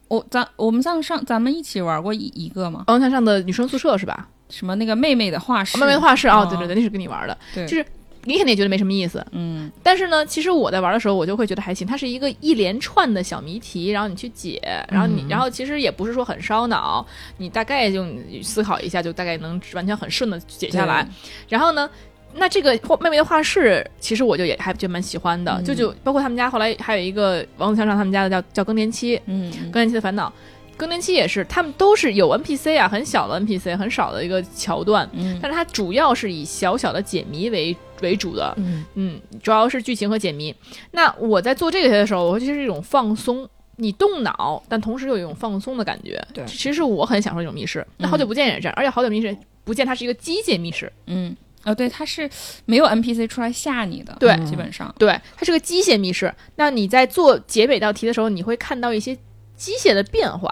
[0.10, 2.84] 我咱我们上上咱们一起玩过一一个吗？
[2.88, 4.28] 王子向上的女生宿舍是吧？
[4.50, 5.78] 什么那个妹妹的画室？
[5.78, 7.38] 妹妹的画室哦，哦对对对，那是跟你玩的。
[7.56, 7.86] 对，就是
[8.24, 11.88] 你肯定也觉得没什么意思，嗯但是呢，其实我在玩的时候，我就会觉得还行。
[11.88, 17.06] 它是一个一连串的小谜题，然后你去解，然后你，嗯然后其实也不是说很烧脑，
[17.38, 18.06] 你大概就
[18.44, 21.08] 思考一下，就大概能完全很顺的解下来。
[21.50, 21.90] 然后呢，
[22.36, 30.32] 那这个画妹妹的画室，其实我就也还觉得蛮喜欢的，嗯就就包括他们家后来还有一个王子强上他们家的叫叫更年期，嗯嗯更年期的烦恼。
[30.78, 40.54] 更年期也是，他们都是有 NPC 啊，很小的 NPC，很少的一个桥段，嗯但是它主要是以小小的解谜为为主的，嗯，嗯，主要是剧情和解谜。
[40.92, 46.20] 那我在做这个的时候，我其实是一种放松，你动脑，但同时又有一种放松的感觉。
[46.34, 47.86] 对其实我很享受这种密室。
[47.98, 52.28] 那好久不见也是这样，而且好久密室不见它是一个机械密室，嗯哦，对，它是
[52.66, 56.34] 没有 NPC 出来吓你的，对基本上对，它是个机械密室。
[56.56, 59.16] 那你在做结尾道题的时候，你会看到一些
[59.62, 60.52] 机械的变化。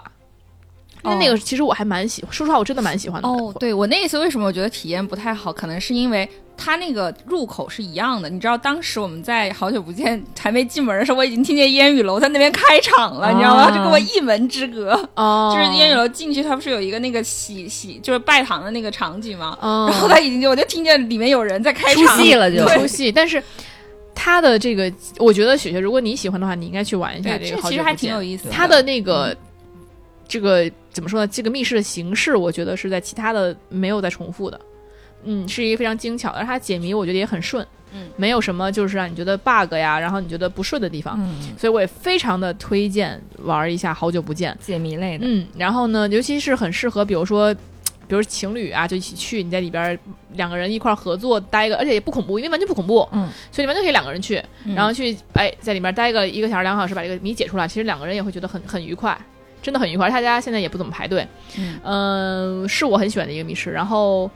[1.02, 3.26] 因为那个其实我还蛮喜欢，说实话，我真的蛮喜欢的。
[3.26, 8.28] 哦，对我那一次为什么我觉得体验不太好，可能是因为它那个入口是一样的。
[8.28, 13.62] 你知道，当时我们在好久不见还没进门的时候，我已经听见烟雨楼在那边开场了，你知道吗？
[13.62, 14.92] 啊就跟我一门之隔。
[15.14, 19.56] 哦， 就是烟雨楼进去，它不是有一个那个洗洗，就是拜堂的那个场景吗？
[19.62, 23.42] 嗯，然后他已经就我就听见里面有人在开出场戏了就出戏，但是
[24.22, 27.56] 它的这个，我觉得雪雪，如果你喜欢的话，你应该去玩一下，这个。
[27.56, 28.50] 这其实还挺有意思的。
[28.50, 29.34] 它的那个
[30.28, 31.26] 这个怎么说呢？
[31.26, 34.60] 这个密室的形式，我觉得是在其他的没有再重复的。
[35.24, 44.52] 嗯，是一个非常精巧的，而它解谜我觉得也很顺，嗯，没有什么就是让你觉得 bug 呀，然后你觉得不顺的地方，嗯，所以我也非常的推荐玩一下《好久不见》。
[44.66, 47.56] 解谜类的，嗯，然后呢，尤其是很适合，比如说，
[48.10, 49.96] 比如情侣啊，就一起去，你在里边儿
[50.32, 59.16] 两个人一块儿合作待一个，而且也不恐怖，因为完全不恐怖，嗯，所以你完全可以两个人去，嗯然后去哎在里面待个一个小时、两个小时，把这个谜解出来，其实两个人也会觉得很很愉快，
[59.62, 60.10] 真的很愉快。
[60.10, 61.24] 大家现在也不怎么排队，
[61.56, 63.70] 嗯嗯、是我很喜欢的一个密室。
[63.70, 64.28] 然后。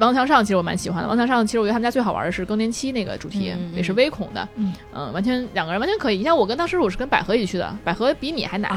[0.00, 4.72] 王强上其实我蛮喜欢的，王强上其实我觉得他们家最好玩的是更年期那个主题，也是微恐的，嗯
[5.14, 6.18] 完全两个人完全可以。
[6.18, 8.70] 你像我跟当时我是跟百合一起去的，百合比你还难，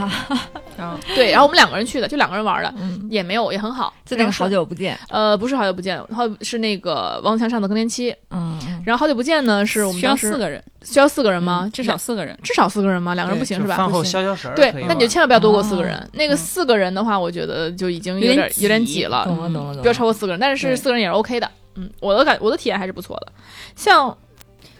[0.78, 4.49] 啊，对，然后我们两个人去的，就两个人玩的，嗯，也没有也很好，就那个好。
[4.53, 11.61] 久不见，呃，不是好久不见，然后是那个王强上的更年期，嗯，嗯然后好久不见呢是我们需要四个人需要四个人吗？
[11.63, 12.38] 嗯至少四个人。
[12.43, 13.15] 至少四个人吗？
[13.15, 13.77] 两个人不行是吧？
[13.77, 16.09] 饭后消消食儿对，那你就千万不要多过四个哦人。
[16.13, 20.39] 那个嗯四个人的话，我觉得就已经有有点点有点挤挤了，懂了懂了懂了，不要超过四个人。
[20.39, 21.49] 但是对四个人也是 OK 的。
[21.75, 23.31] 嗯，我的感我的体验还是不错的。
[23.75, 24.15] 像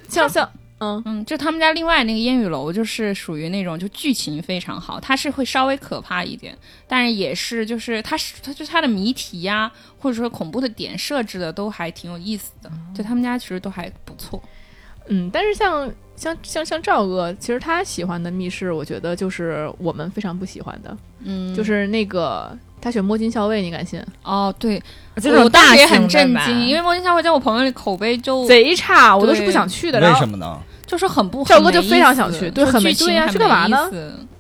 [0.08, 0.48] 像像
[0.84, 6.58] 嗯嗯，就他们家另外那个烟雨楼，就是属于那种就剧情非常好，它是会稍微可怕一点，
[6.88, 14.42] 但是也是就是它是它就是它的谜题呀、或者说恐怖的点设置的都还挺有意思的，就他们家其实都还不错。
[15.08, 24.02] 嗯，但是像像像像赵哥，其实他喜欢的密室，我觉得就是我们非常不喜欢的，嗯，就是那个他选摸金校尉，你敢信？
[24.24, 24.82] 哦，对，
[25.18, 30.00] 这种我当时也很震惊，因为摸金校尉在我朋友里口碑就贼差，我都是不想去的。
[30.00, 30.58] 为什么呢？
[30.86, 33.90] 就是很不赵哥就非常想去对很没对呀去干嘛呢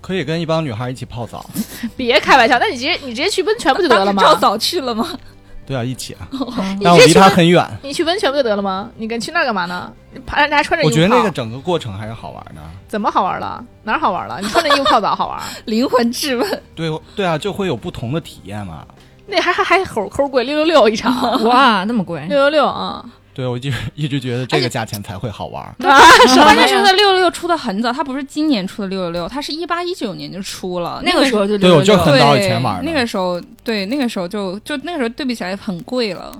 [0.01, 1.49] 可以跟一帮女孩一起泡澡。
[1.95, 4.21] 别开玩笑，那你直接你直接去温泉不就得了吗？
[4.21, 5.07] 赵嫂去了吗？
[5.65, 6.27] 对啊，一起啊。
[6.83, 8.89] 但我离他很远，你去温泉不就得了吗？
[8.97, 9.89] 你跟去那儿干嘛呢？
[10.11, 12.61] 你爬人家还穿着衣服我觉得那个整个过程还是好玩的。
[12.89, 13.63] 怎么好玩了？
[13.83, 14.39] 哪好玩了？
[14.41, 15.39] 你穿着衣服泡澡好玩？
[15.63, 18.85] 灵魂质问，对对啊，就会有不同的体验嘛。
[19.25, 23.05] 那还还还齁抠贵，六六六一场，哇，那么贵，六六六啊！
[23.33, 25.63] 对，我就 一直觉得这个价钱才会好玩。
[25.83, 26.91] 啊，什么关键是它？
[26.91, 31.01] 六六六出的很早，它不是今年出的六六六，它是一八一九年就出了。
[31.03, 36.31] 那个时候就对我就很早以前玩的那个时候，对那个时候就就那个时候对比起来很贵了。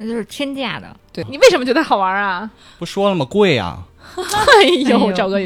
[0.00, 2.48] 那就是天价的，对你为什么觉得好玩啊？
[2.78, 3.24] 不说了吗？
[3.24, 3.78] 贵啊！
[4.16, 5.36] 哎哎呦，呦赵哥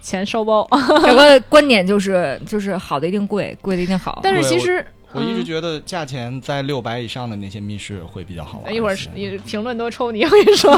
[0.00, 0.68] 钱烧包。
[1.06, 4.18] 有个观点就是就是好的一定贵，贵的一定好。
[4.22, 4.84] 但是对其实
[5.14, 8.74] 我一直嗯觉得价钱在六百以上的那些密室会比较好玩。
[8.74, 10.76] 一会儿你评论都抽你，我跟你说，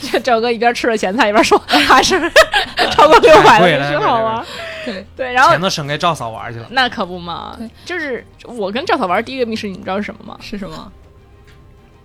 [0.00, 2.18] 这 赵哥一边吃着咸菜一边说还是
[2.92, 4.44] 超过六百的太贵了挺好玩。
[4.84, 6.66] 对 对，然后钱都省给赵嫂玩去了。
[6.70, 10.36] 那可不嘛，就是我跟赵嫂玩第一个密室，你知道是什么吗？
[10.40, 10.92] 是什么？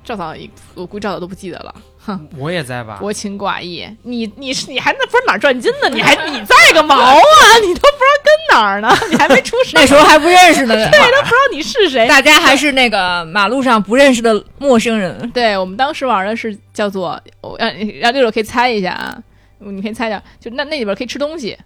[0.03, 0.33] 赵嫂，
[0.75, 2.97] 我估计赵嫂都不记得了，哼我也在吧？
[2.99, 3.87] 薄情寡义。
[4.03, 5.89] 你你是你还那不是哪儿赚金呢？
[5.89, 7.15] 你还你在个毛啊？
[7.61, 8.93] 你都不知道跟哪儿呢？
[9.09, 12.07] 你还没出生， 那时候还不认识呢， 对都不知道你是谁。
[12.07, 15.29] 大家还是那个马路上不认识的陌生人。
[15.31, 19.17] 对我们当时玩的是叫做，我让让六六可以猜一下啊，
[19.59, 21.57] 你可以猜一下，就那那里边可以吃东西，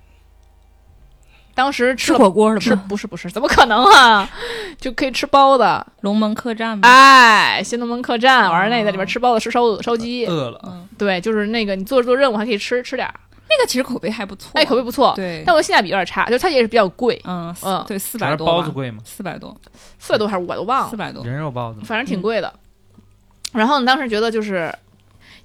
[1.58, 2.84] 当时吃火锅的吃吗？
[2.88, 4.30] 不是不是，怎么可能啊？
[4.80, 6.88] 就可以吃包子，龙门客栈吧。
[6.88, 13.14] 哎，新龙门客栈玩那个在里边吃包子吃烧烧鸡，饿了，嗯，对，就是那个你做着做任务还可以吃吃点儿，
[13.50, 15.14] 那个其实口碑还不错，哎，口碑不错。
[15.16, 17.84] 对，但我性价比有点差，就它也是比较贵，嗯嗯。
[17.88, 19.60] 对，四百多，包子贵吗，四百多，
[19.98, 21.80] 四百多还是五百多忘了，四百多，人肉包子。
[21.84, 22.54] 反正挺贵的。
[23.54, 24.72] 然后你，当时觉得就是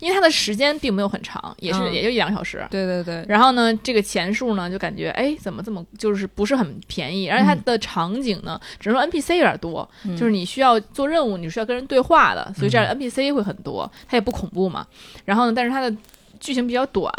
[0.02, 2.66] 因为它的时间并没有很长，也是嗯也就一两个小时。
[2.68, 7.28] 对对对，然后呢，这个钱数呢，就感觉哎，怎么这么就是不是很便宜？
[7.30, 14.84] 而且它的场景呢，只能说 NPC 有点多，嗯就是你需要做任务，你需要跟人对话的，所以这样 NPC 会很多，它也不恐怖嘛。
[15.24, 15.94] 然后呢，但是它的
[16.40, 17.12] 剧情比较短，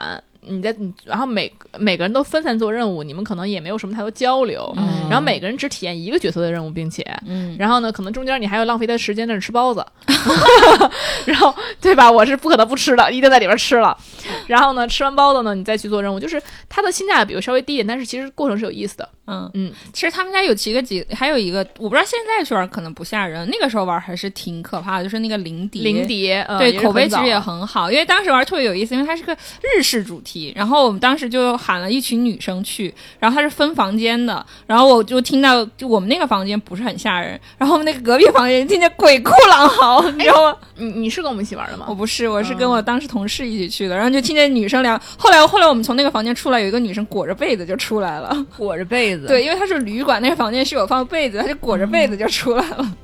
[0.48, 7.04] 你在你然后每每个人都分散做任务，你们可能也没有什么太多交流，嗯然后每个人只体验一个角色的任务，并且。
[7.26, 9.86] 嗯，然后呢，可能中间你还有浪费的时间在那吃包子，
[11.26, 12.12] 然后对吧？
[12.12, 13.96] 我是不可能不吃的，一定在里边吃了。
[14.48, 19.08] 然后呢，吃完包子呢，你再去做任务，就是它的性价比会稍微低一点，但是其实过程是有意思的。
[19.26, 25.82] 嗯嗯，其实他们家有几个几，还有一个我不知道现在去玩可能不吓人，那个时候玩还是挺可怕的，就是那个灵蝶。
[25.82, 40.58] 灵蝶，呃、对口碑其实也很好，因为当时玩特别有意思，因为它是个日式主题，然后我们当时就喊了一群女生去，然后它是分房间的，然后我就听到就我们那个房间不是很吓人，然后我们那个隔壁房间听见鬼哭狼嚎，你知道吗？
[40.76, 41.86] 你你是跟我们一起玩的吗？
[41.88, 52.98] 我不是，我是跟我当时同事一起去的，然后就听见女生聊，后来后来我们从那个房间出来，有一个女生裹着被子就出来了， 裹着被子，对，因为他是旅馆，那个房间是有放被子，他就裹着被子就出来了。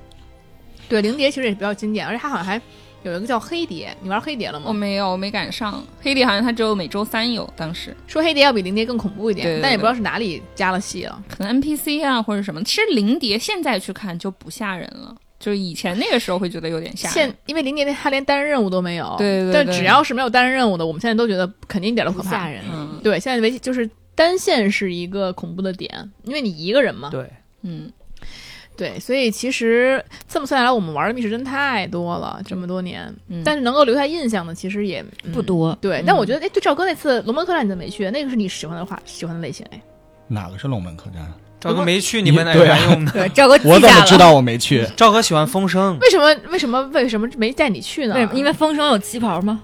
[0.88, 2.60] 对，灵蝶其实也比较经典，而且它好像还
[3.03, 4.66] 有一个叫黑蝶，你玩黑蝶了吗？
[4.68, 5.84] 我没有，我没赶上。
[6.01, 11.24] 黑蝶好像它只有每周三有，当时说黑蝶要比灵蝶更恐怖一点，对对对但也不知道是哪里加了戏了。
[11.30, 12.64] 可能 NPC 啊或者什么。
[12.64, 17.14] 其实灵蝶现在去看就不吓人了，就是以前那个时候会觉得有点吓人。
[17.14, 22.30] 现因为灵蝶他连单人任务都没有，对对对但只要是没有单人任务的，我们现在都觉得肯定一点都可怕。
[22.30, 22.64] 不吓人。
[22.74, 23.89] 嗯对，现在唯就是
[24.20, 27.10] 单线是一个恐怖的点，因为你一个人嘛。
[27.10, 27.26] 对，
[27.62, 27.90] 嗯，
[28.76, 35.42] 对，所以其实这么算下来，我们玩的密室真太多了，这么多年，嗯但是能够留下印象的其实也、嗯不。
[35.42, 38.12] 多，对，但我觉得，哎，对赵哥那次龙门客栈你怎么没去？
[38.12, 39.82] 那个是你喜欢的话，喜欢的类型，哎，
[40.28, 41.26] 哪个是龙门客栈？
[41.62, 43.12] 赵哥没去，你们哪有啥用呢？
[43.16, 43.90] 对，赵哥 我怎。
[43.90, 44.86] 么知道我没去？
[44.98, 46.26] 赵哥喜欢风声，为什么？
[46.52, 46.82] 为什么？
[46.94, 48.16] 为什么没带你去呢？
[48.16, 48.34] 为什么？
[48.34, 49.62] 因为风声有旗袍吗？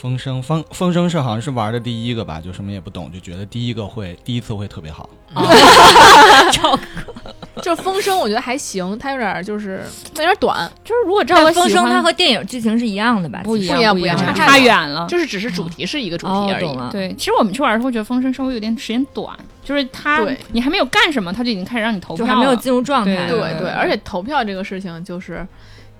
[0.00, 5.10] 风声风风声是好像是玩的第一个吧，就什么也不懂，就觉得第一个会第一次会特别好。
[7.60, 9.82] 就是风声，我觉得还行，它有点儿就是
[10.14, 13.40] 有点短，就是如果赵哥风声它和电影剧情是一样的吧？
[13.42, 15.04] 不一其实样不一样一样，差差远了。
[15.08, 16.64] 就是只是主题是一个主题而已。
[16.64, 23.26] 哦懂了对，其实我们去玩的时候觉得风声稍微有点时间短，就是他你还没有干什么，他就已经开始让你投票了，就还没有进入状态。
[23.26, 25.44] 对对对，而且投票这个事情就是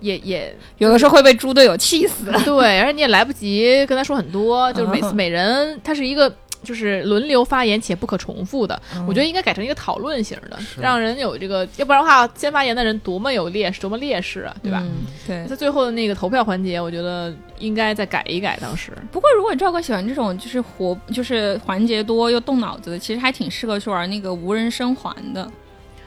[0.01, 2.30] 也也有的时候会被猪队友气死。
[2.44, 6.32] 对，而且你也来不及跟他说很多，就是每次嗯每人他是一个。
[6.61, 14.82] 就是轮流发言且不可重复的，嗯我觉得应该改成一个讨论型的，让人有这个，要不然的话，先发言的人多么有劣势，多么劣势啊，对吧？
[14.82, 15.46] 嗯对。
[15.46, 18.59] 在最后的那个投票环节，我觉得应该再改一改。
[18.61, 25.49] 当时，不过，如果赵哥喜欢这种就是活，就是环节多又动脑子的，其实还挺适合去玩那个无人生还的，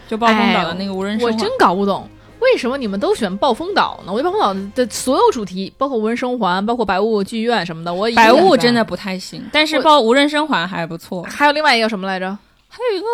[0.09, 1.33] 就暴风岛的那个无人生还。
[1.33, 2.09] 我真搞不懂
[2.41, 4.11] 为什么你们都选暴风岛呢？
[4.11, 11.23] 我觉得暴风岛的所有主题，包括无人生还，包括白雾剧院什么的，我一白雾真的不太行，但是我报无人生还还不错。
[11.23, 12.37] 还有另外一个什么来着？
[12.67, 13.07] 还有一个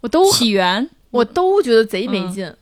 [0.00, 2.52] 我都起源，我都觉得贼没劲。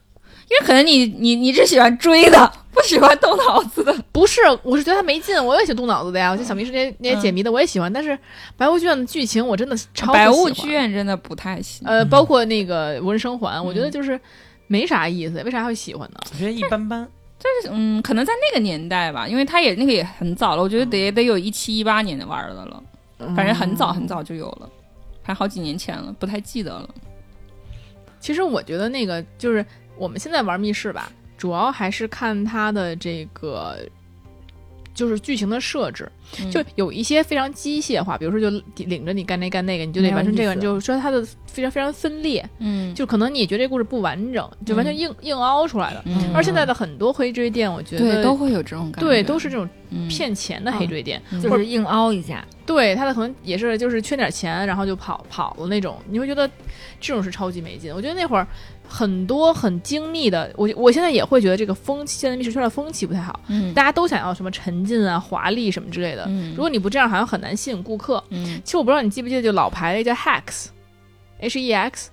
[0.48, 3.92] 因为可能你你你只喜欢追的， 不喜欢动脑子的。
[4.12, 6.30] 不是，我是觉得它没劲，我也喜欢动脑子的呀。
[6.30, 8.16] 我觉得小迷是那些那些解谜的我也喜欢，但是
[8.56, 11.84] 白雾剧院的剧情我真的超不白雾剧院真的不太行。
[11.88, 14.18] 呃，包括那个无人生还，我觉得就是
[14.66, 16.20] 没啥意思，为啥会喜欢呢？
[16.32, 17.08] 我觉得一般般。
[17.70, 22.82] 嗯，可能在那个年代吧，因为他也那个也很早了，我觉得得得有一七一八年的玩的了，
[23.36, 24.68] 反正很早很早就有了，
[25.22, 26.88] 还好几年前了，不太记得了。
[28.18, 29.64] 其实我觉得那个就是
[29.96, 33.78] 我们现在玩密室吧，主要还是看它的这个。
[34.96, 36.50] 就是剧情的设置，嗯。
[36.50, 38.50] 就有一些非常机械化，比如说就
[38.86, 46.02] 领着你干那干那个，你就得完成这个，就说它的非常非常分裂，嗯，就可能你觉得这故事不完整，就完全硬、硬凹出来的。
[46.06, 46.32] 嗯。
[46.34, 50.08] 而现在的很多黑追店，我觉对得都会有这种感觉，对都是这种嗯。
[50.08, 52.44] 骗钱的黑追店，就是硬凹一下。
[52.64, 56.50] 对他的可能也是就是圈点钱，然后就跑跑了那种，你会觉得
[57.00, 57.94] 这种是超级没劲。
[57.94, 58.46] 我觉得那会儿
[58.96, 63.74] 很多很精密的，我我现在也会觉得这个风气，现在密室圈的风气不太好，嗯。
[63.74, 66.24] 大家都想要什么沉浸啊、华丽什么之类的。
[66.28, 66.52] 嗯。
[66.52, 68.24] 如果你不这样，好像很难吸引顾客。
[68.30, 68.58] 嗯。
[68.64, 72.10] 其实我不知道你记不记得，就老牌的叫 Hex，H E X，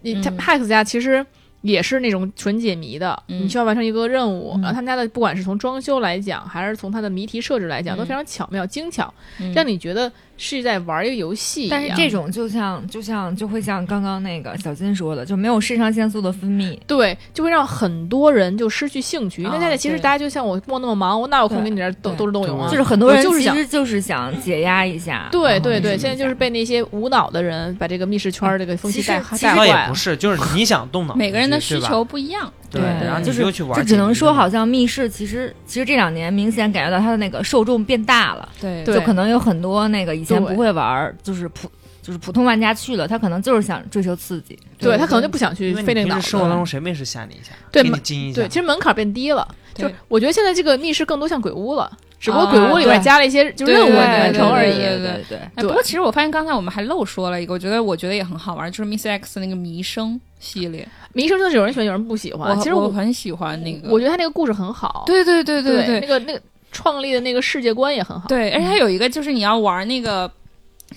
[0.00, 1.26] 你它嗯 Hex 家其实
[1.60, 3.42] 也是那种纯解谜的，嗯。
[3.42, 4.52] 你需要完成一个任务。
[4.54, 4.62] 嗯。
[4.62, 9.52] 然后他们家的不管是从装修来讲，还是从它的谜题设置来讲，都嗯非常巧妙精巧，嗯。
[9.52, 11.78] 让你觉得是在玩一个游戏一样。
[11.78, 16.78] 但是这种就像就像就会像刚刚那个小金说的，就没有肾上腺素的分泌。
[16.86, 19.42] 对，就会让很多人就失去兴趣。
[19.42, 22.70] 因为啊现在其实大家就像我工作那么忙，我哪有空跟你这儿斗对斗智斗勇啊？
[22.70, 25.28] 就是很多人就是其实就是想解压一下。
[25.30, 29.94] 对对对，现在就是被那些无脑的人把这个密室圈儿这个风气带带坏了倒也不。
[29.94, 32.52] 是，就是你想动脑，每个人的需求不一样。
[32.70, 34.48] 对，然后就是去玩，就只能说，好。
[34.48, 41.70] 像密室其实其实这两年明显感觉到它的那个受众变大了，对对就可能有很多那个以前不会玩儿，就是普
[42.08, 44.58] 就是普通玩家去了，他可能就是想追求刺激。
[44.78, 49.46] 对他可能就不想去费那个脑生活当中谁没事吓你一下，对给你惊一下，对，其实门槛变低了。
[49.74, 54.72] 就我觉得现在这个密室更多像鬼屋了，只不过啊鬼屋里面加了一些就任务完成而已。
[54.72, 62.56] 对对对不过其实我发现刚才我们还漏说了一个，我觉得我觉得也很好玩，就是 Miss X 那个迷生系列，迷生真的是有人喜欢，有人不喜欢。
[62.56, 65.02] 我其实我我很喜欢那个，我觉得他那个故事很好。
[65.04, 66.40] 对对对对对那个那个
[66.72, 68.26] 创立的那个世界观也很好。
[68.26, 70.30] 对，而且它有一个就是你要玩那个。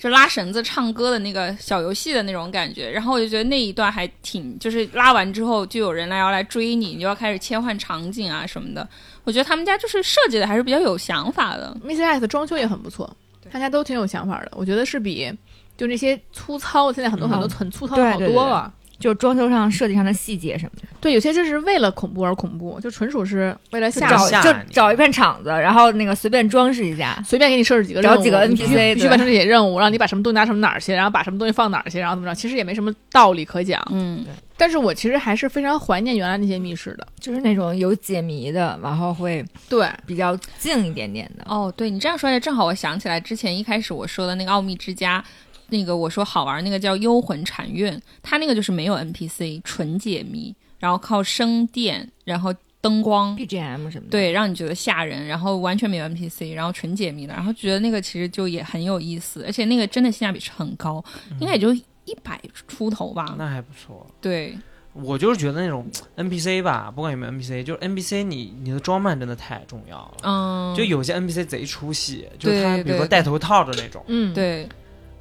[0.00, 8.88] 就拉绳子唱歌的那个小游戏的那种感觉，然后我就觉得那一段还挺，就是拉完之后就有人来要来追你，你就要开始切换场景啊什么的。
[9.24, 11.76] 我觉得他们家就是设计的还是比较有想法的。
[11.84, 13.08] Miss X 的装修也很不错，
[13.52, 14.50] 大家都挺有想法的。
[14.56, 15.32] 我觉得是比
[15.76, 18.72] 就那些粗糙，现在很多很多很粗糙的好对对对多了。
[19.02, 27.20] 就是装修上、设计上的细节什么的，对，有些就是为了恐怖而恐怖，就纯属是为了吓找，就找一片场子，然后那个随便装饰一下。
[27.26, 33.82] 随便给你设置几个任务，找几个 NPC 对必须完成这些任务，让你把什么东西拿什么哪儿去，然后把什么东西放哪儿去，然后怎么着，其实也没什么道理可讲。
[33.90, 34.24] 嗯，
[34.56, 37.06] 但是我其实还是非常怀念原来那些密室的。
[37.18, 41.44] 就是那种有解谜的，然后会对，比较静一点点的。
[41.48, 45.22] 哦，对你这样说来，正好我想起来之前一开始我说的那个奥秘之家，
[45.68, 53.36] 那个我说好玩那个叫幽魂禅院，它那个就是没有 NPC，纯解谜，然后靠声电，然后灯光。
[53.36, 61.02] BGM 什么的，对，让你觉得吓人，然后完全没有 NPC，然后纯解谜的，然后觉得那个其实就也很有意思，而且那个真的性价比是很高，
[61.40, 63.34] 应该也就一百出头吧。
[63.38, 64.06] 那还不错。
[64.20, 64.58] 对，
[64.92, 65.86] 我就是觉得那种
[66.16, 70.16] NPC 吧，不管有没有 NPC，就是 NPC 你你的装扮真的太重要了。
[70.24, 74.68] 嗯，就有些 NPC 贼出戏，就是他比如说戴头套的那种，嗯，对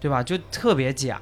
[0.02, 0.22] 对吧？
[0.22, 1.22] 就特别假。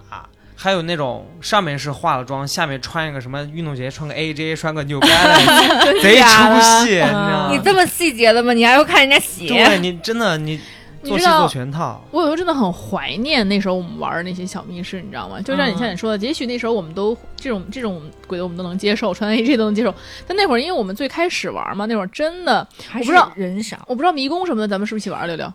[0.62, 7.50] 还有那种上面是化了妆，下面穿一个什么运动鞋，穿个 AJ，穿个 New Balance， 贼出戏，你知道吗？
[7.52, 8.52] 你这么细节的吗？
[8.52, 9.48] 你还要看人家鞋？
[9.48, 10.60] 对你真的你
[11.02, 12.04] 做戏做全套。
[12.12, 15.40] 我有时候真的很怀念那时候我们玩的那些小密室，你知道吗？
[15.42, 19.96] 就像你嗯像你说的，也许那时候我们都这种这种鬼的我们都能接受，穿 AJ 都能接受。
[20.28, 23.78] 但那会儿因为我们最开始玩嘛，那会儿真的还我不知道人少。
[23.88, 25.26] 我不知道迷宫什么的，咱们是不是一起玩？
[25.26, 25.54] 六六，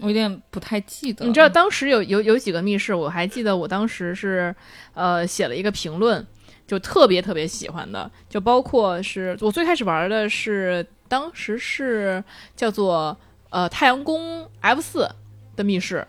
[0.00, 1.24] 我有点不太记得。
[1.24, 4.54] 你知道当时有有有几个密室，我还记得我当时是
[4.94, 6.26] 呃写了一个评论，
[6.66, 12.22] 就特别特别喜欢的，就包括是我最开始玩的是当时是
[12.56, 13.16] 叫做
[13.50, 15.08] 呃太阳宫 F 四
[15.54, 16.06] 的密室。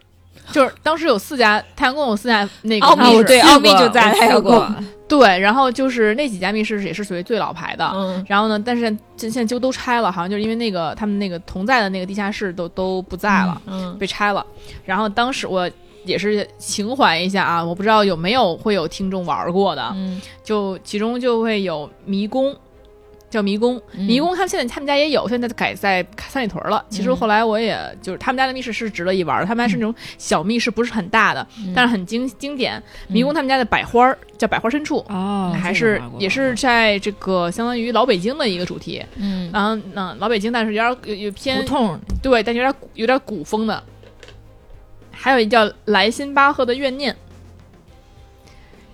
[0.52, 4.64] 就是当时有四家太阳宫有四家那个奥秘对奥秘就在太阳宫
[5.08, 14.46] 对，然后就是那几家密室也是属于最老牌的，嗯然后呢，但是现现在就都拆了，好像就是因为那个他们那个同在的那个地下室都都不在了，嗯被拆了。
[14.86, 15.70] 然后当时我
[16.06, 22.56] 也是情怀一下啊，我不知道有没有会有听众玩过的，嗯就其中就会有迷宫。
[23.34, 26.86] 叫迷宫，嗯迷宫他们现在他们家也有，现在改在三里屯了。
[26.88, 32.82] 其实嗯后来我也就是他们家的密室是值得一玩的，他们家是那种小密室，不是很大的，嗯但是很经经典。
[33.08, 43.84] 迷宫他们家的百花儿叫百花深处，哦还是也是在这个相当于老北京的一个主题，嗯然后那老北京，但是有点有有偏胡偏同，对，但有点古有点古风的。
[45.12, 47.16] 还有一叫莱辛巴赫的怨念，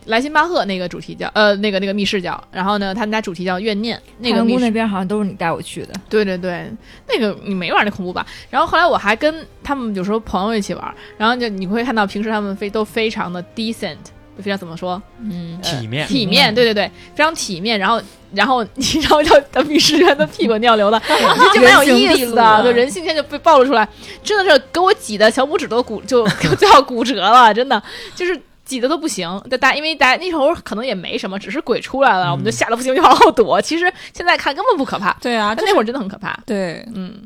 [0.10, 5.94] 莱辛巴赫那个主题叫呃那个那个密室叫，然后呢他们家主题叫怨念，那个密室边好像都是你带我去的。
[6.10, 6.70] 对对对，
[7.08, 8.26] 那个你没玩那恐怖吧？
[8.50, 13.98] 然后后来我还跟他们有时候朋友一起玩，然后就你会看到平时他们非都非常的 decent，
[14.36, 17.78] 就非常怎么说嗯体面，体面，对对对，非常体面。
[17.78, 18.02] 然后，
[18.34, 23.88] 然后你知道叫的密室员的屁滚尿流的，这就蛮有意思的，就人性现在就被暴露出来，
[24.24, 27.82] 真的是给我挤的小拇指都骨就就要骨折了，真的
[28.16, 28.42] 就是。
[28.70, 33.60] 挤的都不行，大大因为大家那时候可能也没什么，只是鬼出来了，我们就吓得不行，就往后躲。
[33.60, 36.40] 其实现在看根本不可怕，对啊，但那会儿真的很可怕。
[36.46, 37.20] 对嗯，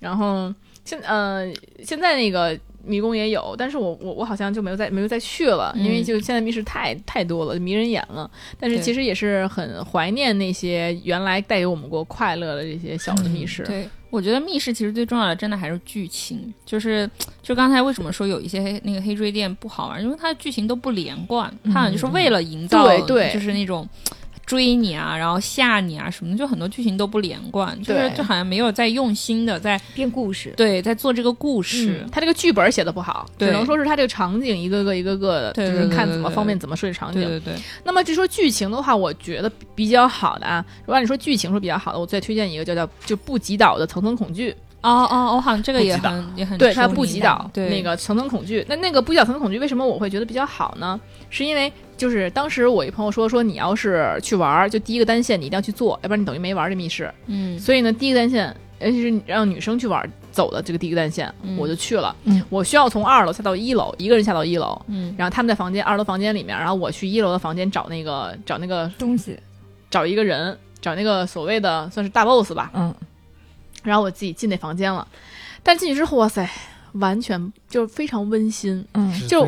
[0.00, 0.52] 然后
[0.84, 1.50] 现呃
[1.82, 8.30] 现在那个迷宫也有，但是我我我好像就没有再没有再去了，因为嗯就现在密室太太多了，迷人眼了。
[8.58, 13.62] 但是其实也是很怀念那些原来带给我们过快乐的这些小的密室。
[13.64, 17.08] 对，我觉得密室其实最重要的真的还是剧情，就是
[17.42, 23.88] 就刚才为什么说有一些黑那个黑追店不好玩，因为它的剧情都不连贯，它好像就是为了营造对对就是那种。
[24.50, 32.10] 追你啊，然后吓你啊什么的，就很多剧情都不连贯，就是就好像没有在用心的在编故事，对在做这个故事嗯，。
[32.10, 37.38] 他这个剧本写的不好，对只能说是他这个场景一个个一个个的，对就是看怎么方便怎么设计场景对。
[37.38, 44.52] 对对，那么就说剧情的话，我觉得比较好的啊，如果按你说剧情是比较好的，我再推荐一个叫叫就不击倒的层层恐惧。
[44.82, 48.64] 哦哦，我好像这个也很也很对，它不击倒，对那个层层恐惧。
[48.68, 50.98] 那那个不击倒层层恐惧，为什么我会觉得比较好呢？
[51.28, 57.12] 是因为就是当时我一朋友说说你要是去玩儿，就第一个单线你一定要去做，要不然你等于没玩儿这密室。
[57.26, 62.16] 嗯所以呢，第一个单线，尤其是让女生去玩儿走的这个第一个单线，嗯我就去了。
[62.24, 64.80] 嗯我需要从二楼下到一楼，一个人下到一楼。
[64.86, 69.38] 嗯然后他们在房间二楼房间里面，然后我去一楼的房间找那个找那个东西，
[69.90, 72.70] 找一个人，找那个所谓的算是大 boss 吧。
[72.74, 72.94] 嗯，
[73.82, 75.06] 然后我自己进那房间了，
[75.62, 76.48] 但进去之后，哇塞，
[76.94, 78.84] 完全就是非常温馨。
[78.94, 79.44] 嗯就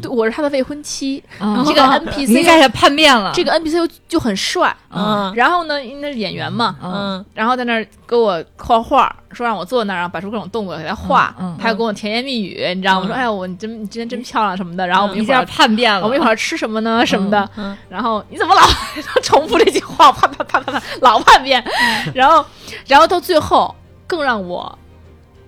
[0.00, 4.74] 对，我是他的未婚妻，嗯，这个 NPC 开始叛变了，这个 NPC 又就很帅。
[4.90, 13.06] 嗯然后呢，因为那是演员嘛，嗯嗯然后在那儿给我画画，说让我坐那儿，然后摆出各种动作给他画，嗯嗯他又跟我甜言蜜语，你知道吗？
[13.06, 14.86] 嗯说哎呀，我你真你今天真漂亮什么的。
[14.86, 17.04] 然后我们一会儿、叛变了，我们一会儿吃什么呢？
[17.04, 17.48] 什么的。
[17.56, 18.62] 嗯然后你怎么老
[19.22, 20.10] 重复这句话？
[20.12, 21.62] 啪啪啪啪啪，老叛变。
[22.14, 22.44] 然后，
[22.86, 23.74] 然后到最后
[24.06, 24.78] 更让我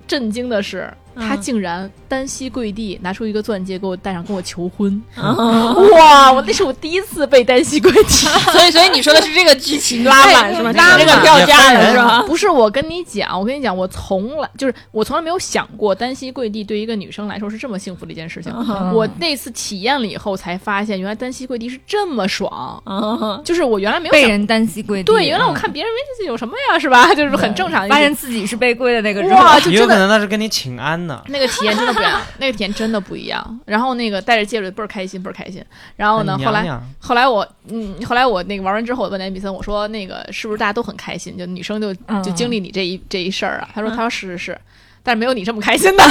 [0.06, 5.00] 震惊的是，他嗯竟然单膝跪地，拿出一个钻戒给我戴上，跟我求婚。
[5.16, 5.36] 嗯
[5.92, 6.32] 哇！
[6.32, 8.08] 我那是我第一次被单膝跪地。
[8.52, 10.72] 所以所以你说的是这个剧情拉满是吗？
[10.72, 12.22] 拉满这个票价也分人的是吧？
[12.26, 18.52] 不是我跟你讲，我跟你讲，我从来就是我从来没有想过单膝跪地对一个女生来说是这么幸福的一件事情。
[18.56, 22.82] 嗯我那次体验了以后才发现，原来单膝跪地是这么爽。
[22.86, 27.14] 嗯就是我原来没有被人单膝跪地，对，原来我嗯看别人这有什么呀，是吧？
[27.14, 31.20] 就是很正常发现自己是被跪的那个人，哇，就也有可真的能那是跟你请安呢。
[31.26, 33.60] 那个体验真的不一样， 那个体验真的不一样。
[33.66, 35.60] 然后那个戴着戒指倍儿开心，倍儿开心。
[35.96, 41.36] 然后呢，后来后来我嗯，后来我那个玩完之后，我问艾比森，我说那个是不是大家都很开心？
[41.36, 43.68] 就女生就嗯就经历你这一这一事儿啊？
[43.74, 44.60] 他说他说是是是，
[45.08, 46.04] 但是没有你这么开心的。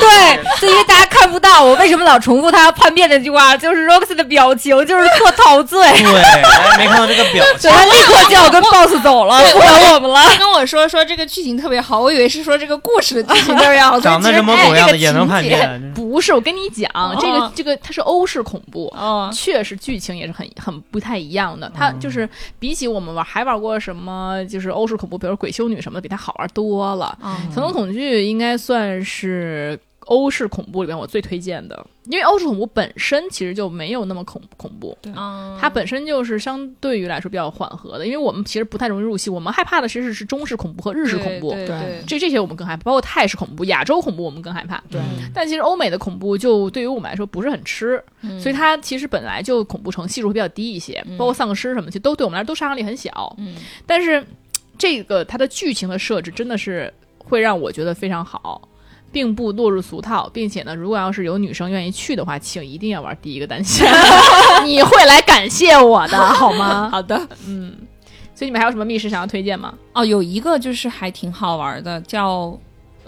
[0.00, 7.70] 对，就因为大家看不到我为什么老重复他要叛变那句话，就是 Roxy 的表情就是特陶醉，对，哎没看到这个表情。
[7.70, 10.22] 他立刻就要跟 boss 走了，不管我们了。
[10.24, 18.92] 他跟我说说这个剧情特别好，我以为是说这个故事的剧情特别好，长得什么狗样的也能叛变，不是，我跟你讲，这个哦这个它是欧式恐怖。
[18.96, 21.70] 哦，确实，剧情也是很很不太一样的。
[21.74, 22.28] 它就是
[22.58, 27.16] 比起我们玩还玩过什么，就是欧式恐怖，比如鬼修女什么的，比它好玩多了。
[27.44, 35.54] 嗯层层恐惧应该算是欧式恐怖里面我最推荐的，因为欧式恐怖本身其实就没有那么恐恐怖，嗯。
[35.60, 38.06] 它本身就是相对于来说比较缓和的。
[38.06, 44.82] 因为我们其实不太容易入戏，我们害怕的其实是中式恐怖和日式恐怖，对对这这些我们更害怕，包括泰式恐怖、亚洲恐怖我们更害怕。
[44.90, 44.98] 对。
[45.34, 48.40] 但其实欧美的恐怖就对于我们来说不是很吃，嗯。
[48.40, 53.36] 所以它其实本来就恐怖程系数会比较低一些，包括丧尸什么，其实都对我们来说都杀伤力很小。
[53.36, 53.56] 嗯。
[53.84, 54.24] 但是
[54.78, 56.90] 这个它的剧情的设置真的是
[57.28, 58.60] 会让我觉得非常好。
[59.10, 63.90] 并不落入俗套，并且呢，如果要是有女生愿意去的话，请一定要玩第一个单线，
[64.66, 66.88] 你会来感谢我的，好吗？
[66.92, 67.74] 好的嗯，
[68.34, 69.72] 所以你们还有什么密室想要推荐吗？
[69.94, 72.54] 哦，有一个就是还挺好玩的，叫，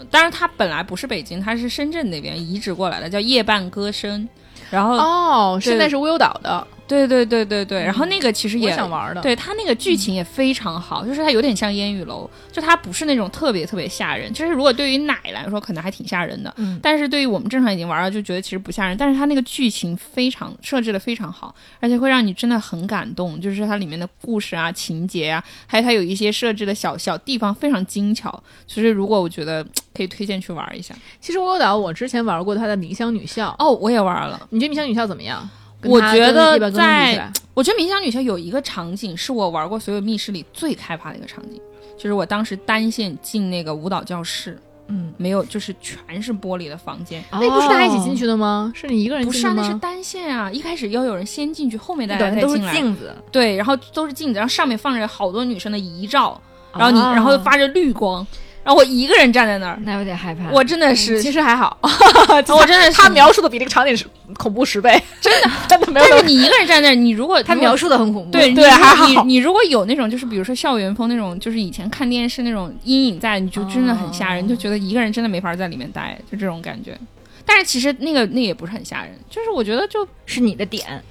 [0.09, 4.27] 当然它本来不是北京，它是深圳那边移植过来的，叫夜半歌声。
[4.71, 14.31] 然后，哦，现在是无忧岛的，对对对对对，然后那个其实也想玩的。，对它那个剧情也非常好，就是它有点像烟雨楼，就它不是那种特别特别吓人。
[14.33, 18.97] 就是如果对于奶来说，可能还挺吓人的，嗯但是对于我们正常已经玩了，就觉得其实不吓人。
[18.97, 28.43] 但是它那个剧情非常设置的非常好，而且会让你真的很感动，就是它里面的故事啊、情节啊，还有它有一些设置的小小地方非常精巧。
[28.67, 29.65] 其实如果我觉得
[29.95, 30.93] 可以推荐去玩一下。
[31.21, 34.39] 其实无忧岛我之前玩过它的迷香女校，哦，我也玩了。
[34.49, 35.49] 你觉得迷香女校怎么样？
[35.81, 41.59] 跟我觉得一般跟它比起来我觉得冥想女校有一个场景是我玩过所有密室里最害怕的一个场景，
[41.97, 44.57] 就是我当时单线进那个舞蹈教室，
[44.87, 47.23] 嗯，没有，就是全是玻璃的房间。
[47.31, 48.71] 那不是大家一起进去的吗？
[48.75, 49.53] 是你一个人不是啊？
[49.55, 50.49] 那是单线啊！
[50.51, 52.73] 一开始要有人先进去，后面大家都是再进来。
[52.73, 56.41] 镜子，对，然后都是镜子，然后上面放着好多女生的遗照，
[56.73, 58.25] 然后你，啊然后发着绿光，
[58.63, 60.49] 然后我一个人站在那儿，那有点害怕。
[60.51, 62.93] 我真的是，其实还好， 我真的是。
[62.93, 64.05] 他描述的比那个场景是
[64.37, 65.49] 恐怖十倍，真的。
[65.67, 66.05] 真的没有。
[66.07, 69.07] 但是你一个人站在那儿，你如果他描述的很恐怖，对对还好。
[69.07, 74.47] 你你你如果有那种就是比如说校园风那种，就是以前看电视那种阴影在，你就真的很吓人，哦。
[74.47, 76.97] 就觉得一个人真的没法在里面待，就这种感觉。
[77.43, 81.03] 但是其实那个那也不是很吓人，就是我觉得就是你的点，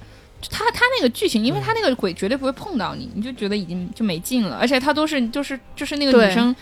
[0.49, 6.55] 他他那个剧情，因为他那个鬼绝对不会碰到你，你就觉得已经就没劲了，而且他都是就是就是那个女生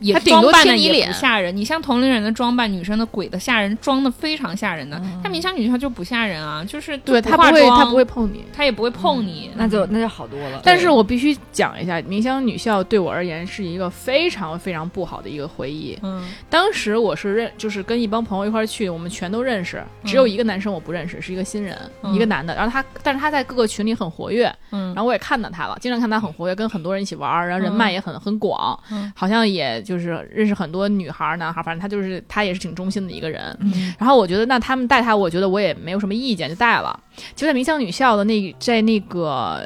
[0.00, 1.56] 也他装扮的也贴你脸不吓人。
[1.56, 4.96] 你像同龄人的装扮，女生的鬼的吓人，装的非常吓人的。
[4.98, 8.44] 嗯但明香女校就不吓人啊，就是对不化他不会，他不会，碰你。
[8.52, 9.50] 他也不会碰你。
[9.54, 10.60] 那就那就好多了。
[10.64, 15.98] 但是我必须讲一下，明香女校对我而言是一个非常非常不好的一个回忆。
[16.02, 22.54] 嗯当时我是认，就是跟一帮朋友一块儿去，我们全都认识，只有一个男生我不认识，是一个新人，嗯一个男的。
[22.54, 33.56] 然后他，但是他在各个群里很活跃，嗯然后我也看到他了，经常看他很活跃，跟很多人一起玩儿，然后人脉也很、很广，嗯好像也就是认识很多女孩儿、男孩儿，反正他就是他也是挺忠心的一个人。
[33.60, 36.96] 嗯然后我觉得，那他们带他，我觉得我也没有什么意见，就带了。
[37.34, 39.60] 就在明香女校的那在那个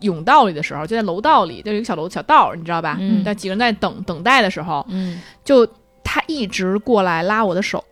[0.00, 2.96] 甬道里的时候，就在楼道里，就有一个小楼小道儿，你知道吧？
[2.98, 5.64] 嗯但几个人在等等待的时候，嗯就
[6.02, 7.84] 他一直过来拉我的手。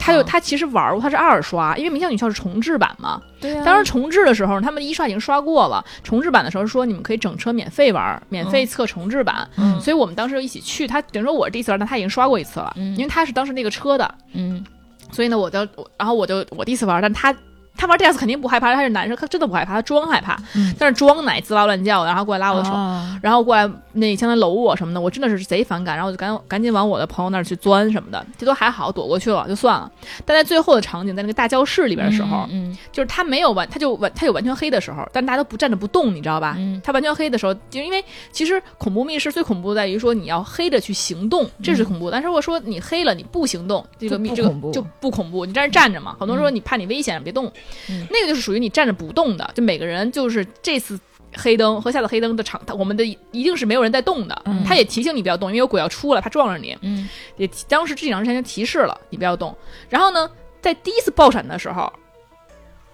[0.00, 3.22] 他就、哦他其实玩过，他是二刷，因为明香女校是重置版嘛。
[3.40, 9.48] 对啊当时重置的时候，他们一刷已经刷过了，重置版的时候说你们可以整车免费玩，免费测重置版。
[9.56, 10.86] 嗯所以我们当时就一起去。
[10.86, 14.14] 他等于说我是第一次玩，但他已经刷过一次了，嗯因为他是当时那个车的。
[14.32, 14.64] 嗯
[15.10, 17.34] 所以呢，我就我然后我就我第一次玩，但他
[17.78, 29.90] 他玩第二次肯定不害怕，他是男生，他真的不害怕，他装害怕，嗯但是装奶滋哇乱叫，然后过来拉我的手，啊然后过来那相当于搂我什么的，我真的是贼反感，然后我就赶赶紧往我的朋友那儿去钻什么的，这都还好，躲过去了就算了。
[30.26, 36.56] 但在最后的场景，在那个大教室里边的时候，嗯就是他没有完，他就完，他有完全黑的时候，但大家都不站着不动，你知道吧？
[36.58, 42.10] 嗯他完全黑的时候，就因为其实恐怖密室最恐怖在于说你要黑着去行动，这是恐怖。
[42.10, 46.16] 但是如果说你黑了你不行动，这个密这个就不恐怖，你在那站着嘛。
[46.18, 47.50] 很多人说你怕你危险，别动，
[47.90, 49.50] 嗯那个就是属于你站着不动的。
[49.54, 50.98] 就每个人就是这次。
[51.36, 54.42] 黑灯和下次黑灯的场，我们的一定是没有人在动的。
[54.46, 56.74] 嗯他也提醒你不要动，因为有鬼要出来，怕撞着你。
[56.80, 59.54] 嗯也当时这几场之前就提示了你不要动。
[59.90, 60.28] 然后呢，
[60.62, 61.92] 在第一次爆闪的时候，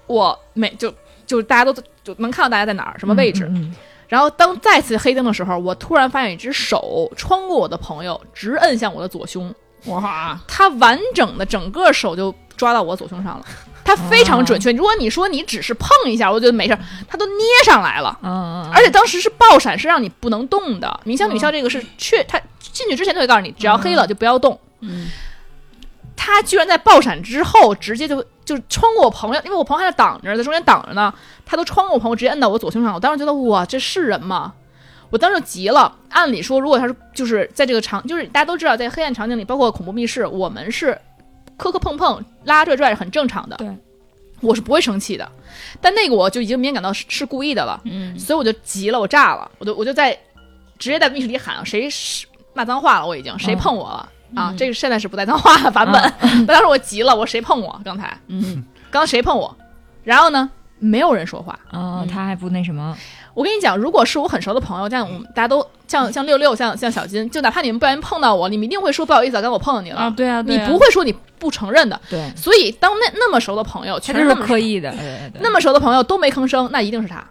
[0.09, 0.93] 我每就
[1.25, 1.73] 就大家都
[2.03, 3.47] 就能看到大家在哪儿什么位置。
[3.49, 3.73] 嗯
[4.09, 9.55] 然后当再次黑灯的时候，我突然发现一只手穿过我的朋友，直摁向我的左胸。
[9.87, 13.47] 哇，他完整的整个手就抓到我左胸上了，
[13.85, 14.73] 它非常准确。
[14.73, 18.19] 如果你说你只是碰一下，我觉得没事儿，它都捏上来了。
[18.23, 21.01] 嗯嗯，而且当时是爆闪，是让你不能动的。
[21.05, 24.59] 明香女校这个是确，它进去之前就会告诉你，只要黑了就不要动。
[24.81, 25.09] 嗯
[26.17, 31.13] 他居然在爆闪之后直接就就穿过我朋友，因为我朋友还在挡着，在中间挡着呢，
[31.45, 32.95] 他都穿过我朋友，直接摁到我左胸上。
[32.95, 34.55] 我当时觉得哇，这是人吗？
[35.11, 35.95] 我当时就急了。
[36.11, 40.99] 按理说，如果他是就是在这个场，就是大家都知道，在黑暗场景里，包括恐怖密室，我们是
[41.57, 43.57] 磕磕碰碰、拉拉拽拽是很正常的。
[43.57, 43.69] 对，
[44.41, 45.31] 我是不会生气的。
[45.81, 50.13] 但那个我就已经明显感到是是故意的了，嗯所以我就急了，我炸了，我就我就在
[50.79, 54.09] 直接在密室里喊谁是骂脏话了，我已经谁碰我了。
[54.35, 56.13] 啊，嗯这个现在是不带脏话的版本。
[56.21, 57.81] 但当时我急了，我谁碰我？
[57.85, 59.57] 刚才，嗯刚刚谁碰我？
[60.03, 61.59] 然后呢，没有人说话。
[61.71, 62.97] 啊，他还不那什么，
[63.33, 69.99] 我跟你讲，如果是我很熟的朋友，像我们大家都像像六六，像像小金，就哪怕你们不小心碰到我，你们一定会说不好意思啊，刚刚我碰到你了。
[70.01, 72.01] 啊，对啊，对你啊不会说你不承认的。
[72.09, 77.25] 对，所以当那那么熟的朋友，他就是那么刻意的，对对对，那么熟的朋友都没吭声，那一定是他。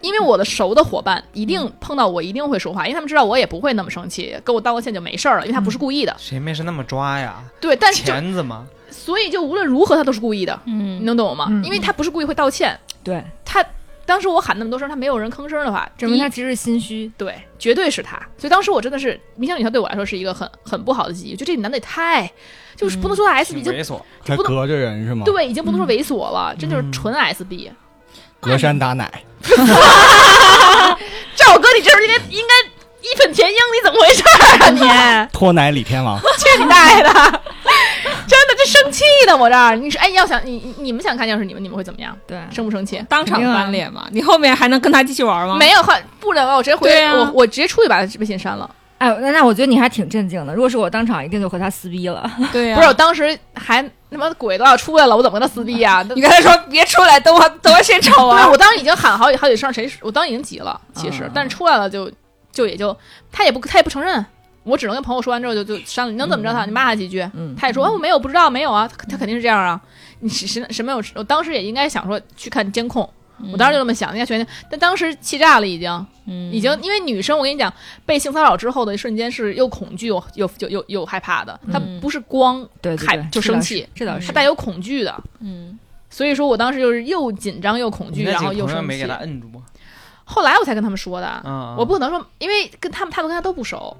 [0.00, 6.12] 因为我的熟的伙伴一定碰到我一定会说话，因为他们知道我也不会那么生气，跟我道个歉就没事儿了，因为他不是故意的。
[6.18, 7.40] 谁没事那么抓呀？
[7.60, 11.46] 对，但是钳子嘛，所以就无论如何他都是故意的，嗯你嗯能懂我吗？
[11.48, 13.64] 嗯因为他不是故意会道歉，对，他
[14.04, 18.16] 当时我喊那么多声，他没有人吭声的话，证明他其实是心虚，对，绝对是他。
[18.36, 22.30] 所以当时我真的是明香女校对我来说是一个很很不好的记忆，就这男的也太
[22.76, 24.00] 就是不能说 S 挺 B，、就猥琐。
[24.24, 27.70] 不能还隔着人是吗？，对，已经不能说猥琐了，真就是纯 S B。
[28.40, 29.22] 隔山打奶。
[31.36, 32.54] 赵哥，你这是应该应该
[33.02, 35.30] 义愤填膺，你怎么回事儿啊你？
[35.32, 37.40] 脱奶李天王， 去你大爷的！
[38.66, 42.16] 生气的我这儿，你说，哎，要想你你你们想看，要是你们，你们会怎么样？
[42.26, 43.02] 对，生不生气？
[43.08, 44.06] 当场翻脸嘛？
[44.10, 45.56] 你后面还能跟他继续玩吗？
[45.58, 46.56] 没有，换不能啊！
[46.56, 48.68] 我直接回，我我直接出去把他微信删了。
[48.98, 50.54] 哎，那那我觉得你还挺镇静的。
[50.54, 52.30] 如果是我当场，一定就和他撕逼了。
[52.52, 58.46] 对呀，不是，我当时还他妈鬼都要出来了，我怎么跟他撕逼呀、 你跟他说别出来，等我等我先瞅对，啊。
[58.52, 62.08] 我当时已经喊好几好几声，谁我当时已经急了，其实，嗯但是出来了就
[62.52, 62.96] 就也就
[63.32, 64.24] 他也不他也不承认，
[64.64, 66.12] 我只能跟朋友说完之后就就删了。
[66.12, 66.64] 你能怎么着他？
[66.64, 69.80] 你骂他几句，嗯，他也说哦我没有不知道没有啊，他他肯定是这样啊。
[70.20, 71.02] 你谁谁谁没有？
[71.14, 73.08] 我当时也应该想说去看监控，
[73.52, 77.72] 我当时就这么想，应该全，但当时气炸了，已经嗯已经，因为女生我跟你讲，
[78.06, 82.64] 被性骚扰之后的一瞬间是又恐惧又又又又又害怕的，她嗯不是光
[83.06, 85.22] 害就生气是，这倒是她带有恐惧的。
[85.40, 85.78] 嗯
[86.08, 89.14] 所以说我当时就是又紧张又恐惧，然后又生气没给他。
[89.14, 89.48] 摁住？
[90.24, 93.96] 后来我才跟他们说的，嗯，我不可能说，因为跟他们他们跟他都不熟，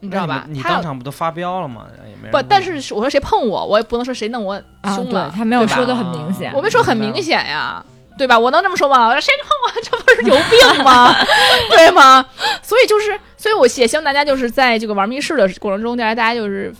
[0.00, 0.44] 你知道吧？
[0.48, 1.86] 你他当场不都发飙了吗？
[2.08, 6.52] 也没人不，但是我说谁碰我，我也不能说谁弄我啊，胸了，对他没有说的很明显。
[6.54, 7.84] 我没说很明显呀，
[8.18, 8.38] 对吧？
[8.38, 9.06] 我能这么说吗？
[9.06, 11.14] 我说谁碰我，这不是有病吗？
[11.70, 12.24] 对吗？
[12.62, 16.74] 所以就是，所以我也希望大家就是在这个玩密室的过程中，大家大家就是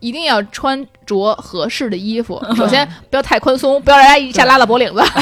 [0.00, 2.42] 一定要穿着合适的衣服。
[2.56, 4.98] 首先不要太宽松，不要让人家一下拉到脖领子，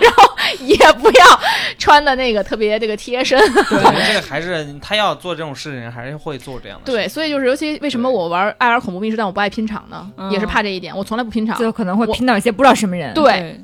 [0.00, 0.30] 然后
[0.60, 1.40] 也不要
[1.78, 3.38] 穿的那个特别这个贴身。
[3.38, 10.10] 对， 这个还是他要做这种事情，还是会做这样的。，对，所以就是尤其为什么我玩爱玩恐怖密室，但我不爱拼场呢？
[10.16, 11.56] 嗯也是怕这一点，我从来不拼场。
[11.58, 13.12] 就可能会拼到一些不知道什么人。
[13.14, 13.60] 对，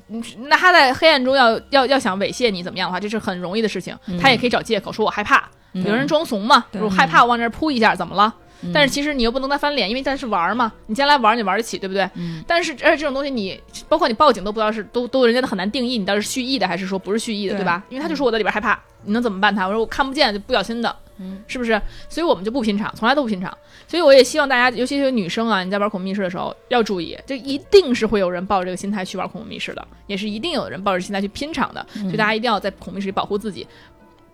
[0.48, 3.97] 那他在黑暗中要要要想猥亵你怎么样的话，这是很容易的事情。
[4.06, 8.34] 嗯他也可以找借口说我害怕，嗯有人装怂嘛，对我害怕我往这儿扑一下，怎么了？
[8.62, 12.09] 嗯但是其实你又不能再翻脸，因为咱是玩儿嘛，你将来玩儿你玩得起，对不对？
[12.14, 17.82] 嗯但是而且这种东西你包括你报警都不知道是都都人家都很难定义你到底是蓄意的还是说不是蓄意的，对对吧？
[17.89, 19.66] 因为他就说我在里边害怕，你能怎么办他？
[19.66, 21.80] 我说我看不见就不小心的，嗯，是不是？
[22.09, 23.56] 所以我们就不拼场，从来都不拼场。
[23.89, 31.84] 所以我也希望大家，尤其是女生啊，你在玩恐怖密室的时候要注意，就一定是会有人抱着这个心态去玩恐怖密室的，也是一定有人抱着心态去拼场的。
[31.93, 33.66] 所以大家一定要在恐怖密室里保护自己。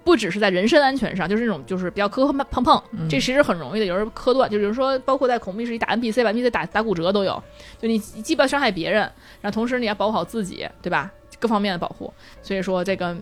[0.08, 3.84] 不只是在人身安全上，就是那种就是比较磕磕碰碰，这其实很容易的。
[3.84, 7.42] 有人磕断，就比如说，包括在恐怖密室里打 NPC，把 NPC 打打骨折都有。
[7.78, 9.00] 就你既不要伤害别人，
[9.42, 11.12] 然后同时你要保护好自己，对吧？
[11.38, 12.10] 各方面的保护。
[12.40, 13.14] 所以说这个。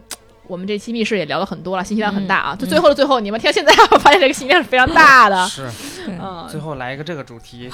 [0.48, 2.56] 我们这期密室也聊了很多了，信息量很大啊！
[2.58, 5.46] 就最后的最后，你们听到现在，我发现这个信息量是非常大的。
[5.48, 5.68] 是
[6.08, 7.70] 嗯，最后来一个这个主题，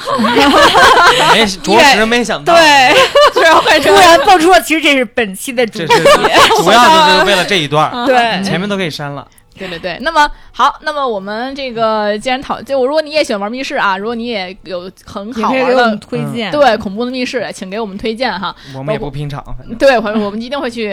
[1.33, 2.95] 没 着实没想到，对，
[3.35, 5.95] 突然突然蹦出了，其实这是本期的主这题。
[5.95, 9.27] 是主要就是为了这一段儿，对，前面都可以删了。
[9.55, 16.51] 对对对，那么好，那么我们这个既然讨，就如果你也喜欢玩密室啊，如果你也有很好玩的推荐。
[16.51, 18.57] 对恐怖的密室，请给我们推荐哈。
[18.75, 19.45] 我们也不拼场，
[19.79, 20.89] 对，我我们一定会去，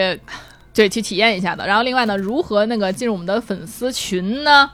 [0.80, 1.66] 对，去体验一下的。
[1.66, 4.70] 然后另外呢，如何那个进入我们的粉丝群呢？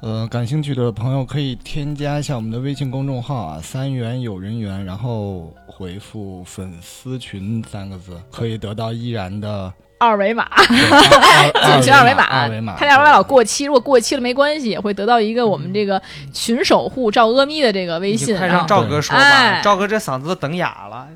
[0.00, 16.00] 呃，感兴趣的朋友可以添加一下我们的微信公众号啊，三元有人缘，然后回复“粉丝群”三个字，可以得到依然的二维码，进群 二维码，二维码，他家二维码老过期，如果过期了没关系，也会得到一个我们这个
[16.32, 18.34] 群守护赵阿咪的这个微信。
[18.34, 21.06] 快让赵哥说哎吧，赵哥这嗓子都等哑了。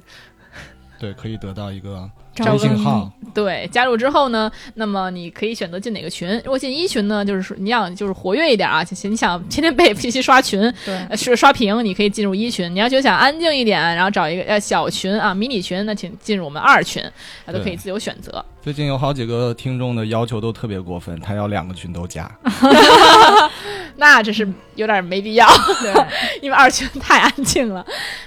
[0.99, 3.13] 对，可以得到一个赵微信阿咪号。
[3.33, 6.29] 对，加入之后呢，那么你可以选择进哪个群。
[6.45, 12.73] 如果进一群呢，就是说你想就是活跃一点啊，你想天天被 信息刷群，对呃是刷屏，你可以进入一群。
[12.73, 17.03] 你要觉得想安静一点，然后找一个呃小群啊迷你群，那请进入我们二群，
[17.45, 18.45] 啊都可以自由选择。
[18.63, 22.31] 最近有好几个听众的要求都特别过分，他要两个群都加。
[23.97, 25.47] 那这是有点没必要，
[25.83, 25.93] 对，
[26.41, 27.85] 因为二群太安静了。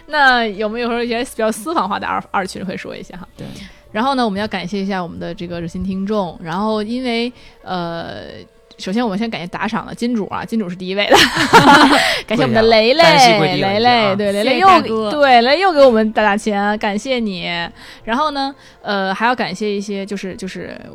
[0.08, 3.26] 那有没有说一些比较私房话的二二群会说一下哈？
[3.38, 3.48] 对。
[3.92, 6.40] 然后呢，我们要感谢一下我们的这个热心听众。
[6.44, 7.32] 然后因为
[7.62, 8.26] 呃。
[8.80, 11.16] 首先，我们先感谢打赏的金主啊，金主是第一位的，
[12.28, 13.04] 感谢我们的雷雷，
[13.60, 17.48] 雷雷，对雷谢雷又对雷雷又给我们打打钱，感谢你。
[18.04, 18.54] 然后呢，
[18.84, 20.92] 呃，还要感谢一些就是就是呃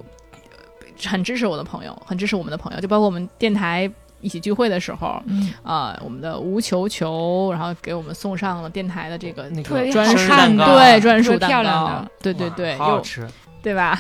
[1.11, 3.91] 很支持我的朋友，很支持我们的朋友，就包括我们电台
[4.23, 13.29] 一起聚会的时候，嗯，啊、我们的吴球球，然后给我们送上了电台的这个那个专属的对专属特别蛋糕漂亮的，对对对，又好好吃。
[13.63, 13.97] 对吧？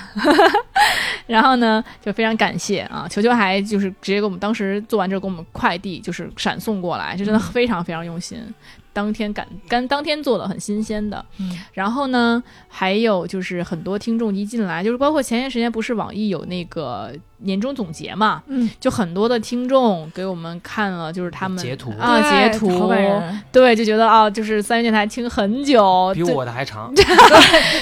[1.28, 8.42] 然后呢，就非常感谢啊，球球还就是直接给我们当时做完之后给我们快递就是闪送过来，这真的非常非常用心。
[8.92, 21.92] 当天赶干当天做的很新鲜的，嗯然后呢，还有就是很多听众一进来，就是包括前些时间不是网易有那个年终总结嘛，嗯，就很多的听众给我们看了，就是他们截图。
[21.98, 22.90] 啊截图。
[23.50, 27.04] 对，就觉得啊，就是三元电台听很久，比我的还长， 对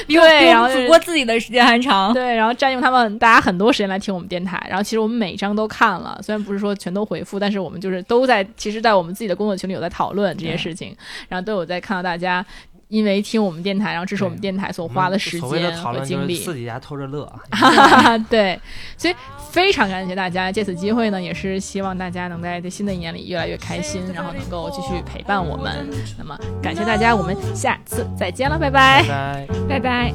[0.07, 2.13] 对然后就是主播自己的时间还长。
[2.13, 4.61] 对，然后占用他们大家很多时间来听我们电台。
[4.69, 10.95] 然后其实我们每一章都看了，虽然不是说全都回复，但是我们就是都在，其实，在我们自己的工作群里有在讨论这些事情，
[11.29, 12.45] 然后都有在看到大家
[12.91, 16.37] 因为听我们电台，然后支持我们电台所花的时间和精力。
[16.37, 18.19] 自己家偷着乐啊。
[18.29, 18.61] 对，
[18.99, 19.15] 所以
[19.51, 20.51] 非常感谢大家。
[20.51, 25.89] 借此机会呢，也是希望大家能在这新的一年里越来越开心，然后能够继续陪伴我们。
[26.19, 29.47] 那么感谢大家，我们下次再见了，拜拜拜。
[29.47, 29.47] 拜。
[29.69, 30.13] 拜拜。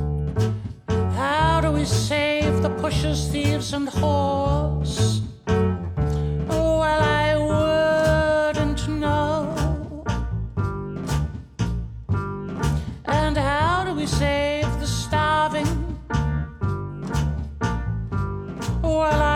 [1.17, 5.21] How do we save the pushers, thieves, and whores?
[14.07, 15.65] save the starving?
[18.81, 19.34] Well, I